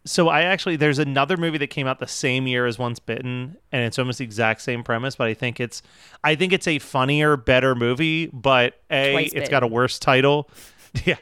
so 0.07 0.29
I 0.29 0.43
actually 0.43 0.77
there's 0.77 0.99
another 0.99 1.37
movie 1.37 1.59
that 1.59 1.67
came 1.69 1.87
out 1.87 1.99
the 1.99 2.07
same 2.07 2.47
year 2.47 2.67
as 2.67 2.79
Once 2.79 2.99
Bitten, 2.99 3.57
and 3.73 3.83
it's 3.83 3.99
almost 3.99 4.19
the 4.19 4.25
exact 4.25 4.63
same 4.63 4.83
premise, 4.83 5.17
but 5.17 5.27
I 5.27 5.35
think 5.35 5.61
it's 5.61 5.83
I 6.25 6.35
think 6.35 6.53
it's 6.53 6.67
a 6.67 6.79
funnier, 6.79 7.37
better 7.37 7.75
movie, 7.75 8.27
but 8.29 8.81
a 8.91 9.13
Twice 9.13 9.33
it's 9.35 9.49
got 9.49 9.63
a 9.63 9.67
worse 9.67 9.99
title. 9.99 10.49
Yeah, 11.05 11.17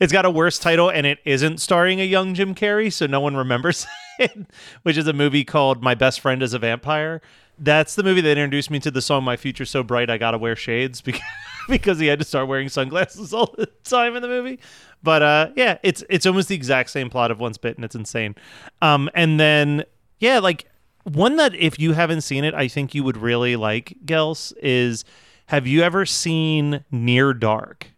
it's 0.00 0.12
got 0.12 0.24
a 0.24 0.30
worse 0.30 0.58
title, 0.58 0.88
and 0.90 1.06
it 1.06 1.20
isn't 1.24 1.60
starring 1.60 2.00
a 2.00 2.04
young 2.04 2.34
Jim 2.34 2.52
Carrey, 2.52 2.92
so 2.92 3.06
no 3.06 3.20
one 3.20 3.36
remembers 3.36 3.86
it. 4.18 4.36
Which 4.82 4.96
is 4.96 5.06
a 5.06 5.12
movie 5.12 5.44
called 5.44 5.84
My 5.84 5.94
Best 5.94 6.18
Friend 6.18 6.42
is 6.42 6.52
a 6.52 6.58
Vampire. 6.58 7.22
That's 7.56 7.94
the 7.94 8.02
movie 8.02 8.22
that 8.22 8.38
introduced 8.38 8.72
me 8.72 8.80
to 8.80 8.90
the 8.90 9.00
song 9.00 9.22
"My 9.22 9.36
Future's 9.36 9.70
So 9.70 9.84
Bright 9.84 10.10
I 10.10 10.18
Gotta 10.18 10.36
Wear 10.36 10.56
Shades" 10.56 11.00
because 11.00 11.22
because 11.68 12.00
he 12.00 12.08
had 12.08 12.18
to 12.18 12.24
start 12.24 12.48
wearing 12.48 12.68
sunglasses 12.68 13.32
all 13.32 13.54
the 13.56 13.66
time 13.84 14.16
in 14.16 14.22
the 14.22 14.28
movie. 14.28 14.58
But 15.02 15.22
uh, 15.22 15.50
yeah, 15.56 15.78
it's 15.82 16.04
it's 16.10 16.26
almost 16.26 16.48
the 16.48 16.54
exact 16.54 16.90
same 16.90 17.10
plot 17.10 17.30
of 17.30 17.40
Once 17.40 17.58
Bitten. 17.58 17.84
It's 17.84 17.94
insane. 17.94 18.34
Um, 18.82 19.08
and 19.14 19.40
then 19.40 19.84
yeah, 20.18 20.38
like 20.38 20.66
one 21.04 21.36
that 21.36 21.54
if 21.54 21.78
you 21.78 21.92
haven't 21.92 22.20
seen 22.20 22.44
it, 22.44 22.54
I 22.54 22.68
think 22.68 22.94
you 22.94 23.02
would 23.04 23.16
really 23.16 23.56
like. 23.56 23.96
Gels 24.04 24.52
is 24.62 25.04
have 25.46 25.66
you 25.66 25.82
ever 25.82 26.06
seen 26.06 26.84
Near 26.90 27.32
Dark? 27.32 27.88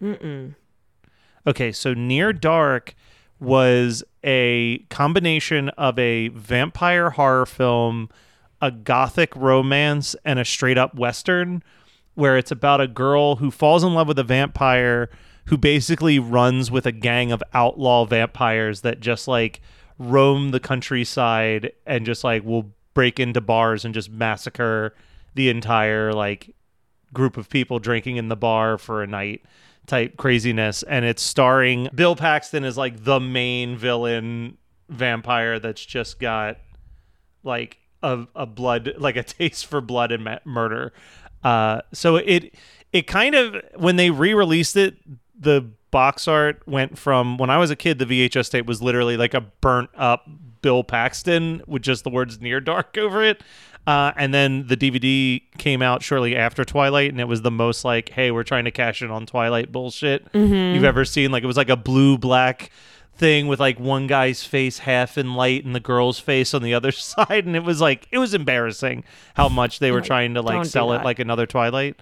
Mm-mm. 0.00 0.54
Okay, 1.46 1.72
so 1.72 1.94
Near 1.94 2.32
Dark 2.32 2.94
was 3.38 4.04
a 4.22 4.78
combination 4.90 5.70
of 5.70 5.98
a 5.98 6.28
vampire 6.28 7.10
horror 7.10 7.46
film, 7.46 8.08
a 8.60 8.70
gothic 8.70 9.34
romance, 9.34 10.14
and 10.24 10.38
a 10.38 10.44
straight 10.44 10.78
up 10.78 10.94
western 10.94 11.62
where 12.14 12.36
it's 12.36 12.50
about 12.50 12.80
a 12.80 12.86
girl 12.86 13.36
who 13.36 13.50
falls 13.50 13.82
in 13.82 13.94
love 13.94 14.08
with 14.08 14.18
a 14.18 14.24
vampire 14.24 15.08
who 15.50 15.58
basically 15.58 16.16
runs 16.16 16.70
with 16.70 16.86
a 16.86 16.92
gang 16.92 17.32
of 17.32 17.42
outlaw 17.52 18.04
vampires 18.04 18.82
that 18.82 19.00
just 19.00 19.26
like 19.26 19.60
roam 19.98 20.52
the 20.52 20.60
countryside 20.60 21.72
and 21.84 22.06
just 22.06 22.22
like 22.22 22.44
will 22.44 22.72
break 22.94 23.18
into 23.18 23.40
bars 23.40 23.84
and 23.84 23.92
just 23.92 24.08
massacre 24.08 24.94
the 25.34 25.48
entire 25.48 26.12
like 26.12 26.54
group 27.12 27.36
of 27.36 27.48
people 27.48 27.80
drinking 27.80 28.16
in 28.16 28.28
the 28.28 28.36
bar 28.36 28.78
for 28.78 29.02
a 29.02 29.08
night 29.08 29.42
type 29.88 30.16
craziness 30.16 30.84
and 30.84 31.04
it's 31.04 31.20
starring 31.20 31.88
Bill 31.92 32.14
Paxton 32.14 32.62
as 32.62 32.78
like 32.78 33.02
the 33.02 33.18
main 33.18 33.76
villain 33.76 34.56
vampire 34.88 35.58
that's 35.58 35.84
just 35.84 36.20
got 36.20 36.58
like 37.42 37.76
a, 38.04 38.24
a 38.36 38.46
blood 38.46 38.92
like 38.98 39.16
a 39.16 39.24
taste 39.24 39.66
for 39.66 39.80
blood 39.80 40.12
and 40.12 40.22
ma- 40.22 40.38
murder. 40.44 40.92
Uh, 41.42 41.80
so 41.92 42.14
it 42.16 42.54
it 42.92 43.08
kind 43.08 43.34
of 43.34 43.56
when 43.76 43.96
they 43.96 44.10
re-released 44.10 44.76
it, 44.76 44.96
the 45.40 45.66
box 45.90 46.28
art 46.28 46.62
went 46.66 46.98
from 46.98 47.38
when 47.38 47.50
I 47.50 47.58
was 47.58 47.70
a 47.70 47.76
kid, 47.76 47.98
the 47.98 48.06
VHS 48.06 48.50
tape 48.50 48.66
was 48.66 48.80
literally 48.80 49.16
like 49.16 49.34
a 49.34 49.40
burnt 49.40 49.90
up 49.96 50.28
Bill 50.62 50.84
Paxton 50.84 51.62
with 51.66 51.82
just 51.82 52.04
the 52.04 52.10
words 52.10 52.40
"Near 52.40 52.60
Dark" 52.60 52.96
over 52.98 53.22
it. 53.22 53.42
Uh, 53.86 54.12
and 54.16 54.32
then 54.34 54.66
the 54.66 54.76
DVD 54.76 55.42
came 55.56 55.80
out 55.80 56.02
shortly 56.02 56.36
after 56.36 56.64
Twilight, 56.66 57.10
and 57.10 57.20
it 57.20 57.24
was 57.26 57.42
the 57.42 57.50
most 57.50 57.84
like, 57.84 58.10
"Hey, 58.10 58.30
we're 58.30 58.44
trying 58.44 58.66
to 58.66 58.70
cash 58.70 59.02
in 59.02 59.10
on 59.10 59.26
Twilight 59.26 59.72
bullshit 59.72 60.26
you've 60.74 60.84
ever 60.84 61.04
seen." 61.04 61.32
Like 61.32 61.42
it 61.42 61.46
was 61.46 61.56
like 61.56 61.70
a 61.70 61.76
blue 61.76 62.18
black 62.18 62.70
thing 63.16 63.48
with 63.48 63.58
like 63.58 63.80
one 63.80 64.06
guy's 64.06 64.44
face 64.44 64.78
half 64.80 65.18
in 65.18 65.34
light 65.34 65.64
and 65.64 65.74
the 65.74 65.80
girl's 65.80 66.18
face 66.18 66.54
on 66.54 66.62
the 66.62 66.74
other 66.74 66.92
side, 66.92 67.46
and 67.46 67.56
it 67.56 67.64
was 67.64 67.80
like 67.80 68.06
it 68.10 68.18
was 68.18 68.34
embarrassing 68.34 69.02
how 69.34 69.48
much 69.48 69.78
they 69.78 69.90
were 69.90 70.02
trying 70.02 70.34
to 70.34 70.42
like 70.42 70.66
sell 70.66 70.92
it 70.92 71.02
like 71.04 71.18
another 71.18 71.46
Twilight. 71.46 72.00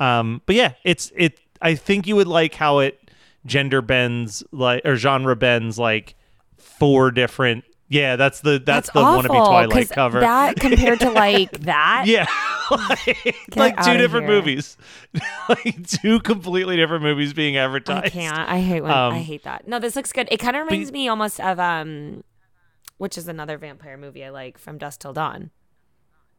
Um, 0.00 0.40
but 0.46 0.56
yeah, 0.56 0.72
it's 0.82 1.12
it. 1.14 1.38
I 1.60 1.74
think 1.74 2.06
you 2.06 2.16
would 2.16 2.28
like 2.28 2.54
how 2.54 2.78
it 2.80 3.10
gender 3.46 3.80
bends 3.82 4.42
like 4.52 4.82
or 4.84 4.96
genre 4.96 5.36
bends 5.36 5.78
like 5.78 6.14
four 6.56 7.10
different. 7.10 7.64
Yeah, 7.90 8.16
that's 8.16 8.40
the 8.40 8.58
that's, 8.64 8.90
the 8.90 8.98
awful, 9.00 9.30
wannabe 9.30 9.46
Twilight 9.46 9.90
cover. 9.90 10.20
That 10.20 10.56
compared 10.60 11.00
to 11.00 11.10
like 11.12 11.50
that. 11.60 12.04
yeah, 12.06 12.26
like, 12.70 13.56
like 13.56 13.82
two 13.82 13.96
different 13.96 14.26
here. 14.26 14.36
movies, 14.36 14.76
like 15.48 15.88
two 15.88 16.20
completely 16.20 16.76
different 16.76 17.02
movies 17.02 17.32
being 17.32 17.56
advertised. 17.56 18.04
I 18.04 18.08
can't. 18.10 18.38
I 18.38 18.60
hate 18.60 18.82
when 18.82 18.90
Um, 18.90 19.14
I 19.14 19.20
hate 19.20 19.44
that. 19.44 19.66
No, 19.66 19.78
this 19.78 19.96
looks 19.96 20.12
good. 20.12 20.28
It 20.30 20.36
kind 20.36 20.54
of 20.54 20.66
reminds 20.66 20.92
me 20.92 21.08
almost 21.08 21.40
of 21.40 21.58
um, 21.58 22.24
which 22.98 23.16
is 23.16 23.26
another 23.26 23.56
vampire 23.56 23.96
movie 23.96 24.22
I 24.22 24.28
like 24.30 24.58
from 24.58 24.76
Dusk 24.76 25.00
Till 25.00 25.14
Dawn. 25.14 25.50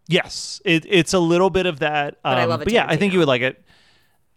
Yes, 0.07 0.61
it, 0.65 0.85
it's 0.87 1.13
a 1.13 1.19
little 1.19 1.49
bit 1.49 1.65
of 1.65 1.79
that. 1.79 2.15
Um, 2.23 2.33
But 2.33 2.37
I 2.37 2.45
love 2.45 2.61
it. 2.61 2.65
But 2.65 2.73
yeah, 2.73 2.85
I 2.87 2.95
think 2.95 3.13
you 3.13 3.19
would 3.19 3.27
like 3.27 3.41
it. 3.41 3.63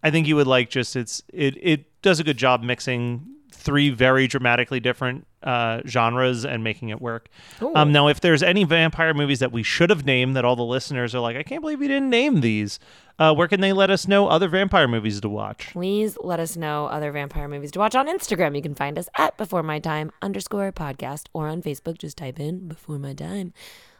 I 0.03 0.11
think 0.11 0.27
you 0.27 0.35
would 0.35 0.47
like 0.47 0.69
just 0.69 0.95
it's 0.95 1.23
it 1.33 1.55
it 1.61 2.01
does 2.01 2.19
a 2.19 2.23
good 2.23 2.37
job 2.37 2.61
mixing 2.61 3.25
three 3.63 3.89
very 3.89 4.27
dramatically 4.27 4.79
different 4.79 5.25
uh, 5.41 5.81
genres 5.87 6.43
and 6.45 6.63
making 6.63 6.89
it 6.89 7.01
work. 7.01 7.29
Um, 7.75 7.91
now, 7.93 8.07
if 8.07 8.19
there's 8.19 8.43
any 8.43 8.65
vampire 8.65 9.13
movies 9.13 9.39
that 9.39 9.51
we 9.51 9.63
should 9.63 9.89
have 9.89 10.05
named 10.05 10.35
that 10.35 10.43
all 10.43 10.55
the 10.55 10.65
listeners 10.65 11.15
are 11.15 11.19
like, 11.19 11.37
I 11.37 11.43
can't 11.43 11.61
believe 11.61 11.79
we 11.79 11.87
didn't 11.87 12.09
name 12.09 12.41
these. 12.41 12.79
Uh, 13.19 13.33
where 13.33 13.47
can 13.47 13.61
they 13.61 13.71
let 13.71 13.89
us 13.89 14.07
know 14.07 14.27
other 14.27 14.49
vampire 14.49 14.87
movies 14.87 15.21
to 15.21 15.29
watch? 15.29 15.69
Please 15.71 16.17
let 16.21 16.39
us 16.39 16.57
know 16.57 16.87
other 16.87 17.11
vampire 17.11 17.47
movies 17.47 17.71
to 17.71 17.79
watch 17.79 17.95
on 17.95 18.07
Instagram. 18.07 18.55
You 18.55 18.61
can 18.61 18.75
find 18.75 18.97
us 18.97 19.07
at 19.15 19.37
Before 19.37 19.63
My 19.63 19.79
Time 19.79 20.11
underscore 20.21 20.71
podcast 20.71 21.27
or 21.31 21.47
on 21.47 21.61
Facebook. 21.61 21.97
Just 21.97 22.17
type 22.17 22.39
in 22.39 22.67
Before 22.67 22.97
My 22.97 23.13
Time. 23.13 23.53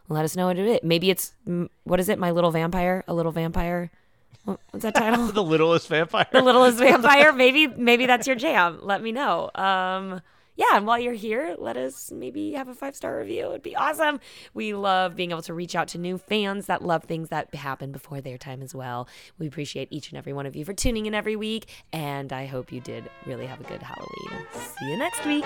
Let 0.10 0.26
us 0.26 0.36
know 0.36 0.48
what 0.48 0.58
it 0.60 0.68
is. 0.68 0.80
Maybe 0.84 1.10
it's 1.10 1.34
what 1.84 2.00
is 2.00 2.10
it? 2.10 2.20
My 2.20 2.32
little 2.32 2.52
vampire, 2.52 3.04
a 3.08 3.13
little 3.13 3.32
vampire. 3.32 3.92
What- 4.46 4.60
What's 4.72 4.84
that 4.84 4.96
title? 4.96 5.28
The 5.34 5.43
littlest 5.43 5.88
vampire. 5.88 6.28
the 6.32 6.41
littlest 6.41 6.78
vampire. 6.80 7.32
Maybe 7.34 7.67
maybe 7.67 8.06
that's 8.06 8.28
your 8.28 8.36
jam. 8.36 8.80
Let 8.82 9.02
me 9.02 9.12
know. 9.12 9.50
Um 9.56 10.22
yeah, 10.56 10.65
and 10.76 10.86
while 10.86 11.00
you're 11.00 11.13
here, 11.13 11.56
let 11.58 11.78
us 11.78 12.12
maybe 12.12 12.52
have 12.54 12.67
a 12.67 12.76
five 12.76 12.96
star 12.96 13.17
review. 13.17 13.50
It'd 13.50 13.63
be 13.63 13.76
awesome. 13.76 14.19
We 14.54 14.76
love 14.76 15.15
being 15.15 15.32
able 15.32 15.41
to 15.43 15.54
reach 15.56 15.76
out 15.76 15.88
to 15.89 15.98
new 15.98 16.19
fans 16.19 16.67
that 16.67 16.84
love 16.84 17.06
things 17.06 17.30
that 17.30 17.56
happen 17.56 17.91
before 17.91 18.22
their 18.22 18.38
time 18.38 18.62
as 18.62 18.76
well. 18.76 19.08
We 19.39 19.48
appreciate 19.48 19.88
each 19.89 20.10
and 20.12 20.17
every 20.19 20.32
one 20.32 20.46
of 20.46 20.56
you 20.56 20.63
for 20.63 20.74
tuning 20.74 21.08
in 21.08 21.15
every 21.15 21.36
week, 21.36 21.69
and 21.91 22.32
I 22.32 22.46
hope 22.46 22.72
you 22.72 22.82
did 22.82 23.10
really 23.26 23.48
have 23.48 23.62
a 23.62 23.63
good 23.63 23.82
Halloween. 23.82 24.46
See 24.54 24.91
you 24.91 24.98
next 24.98 25.26
week. 25.26 25.46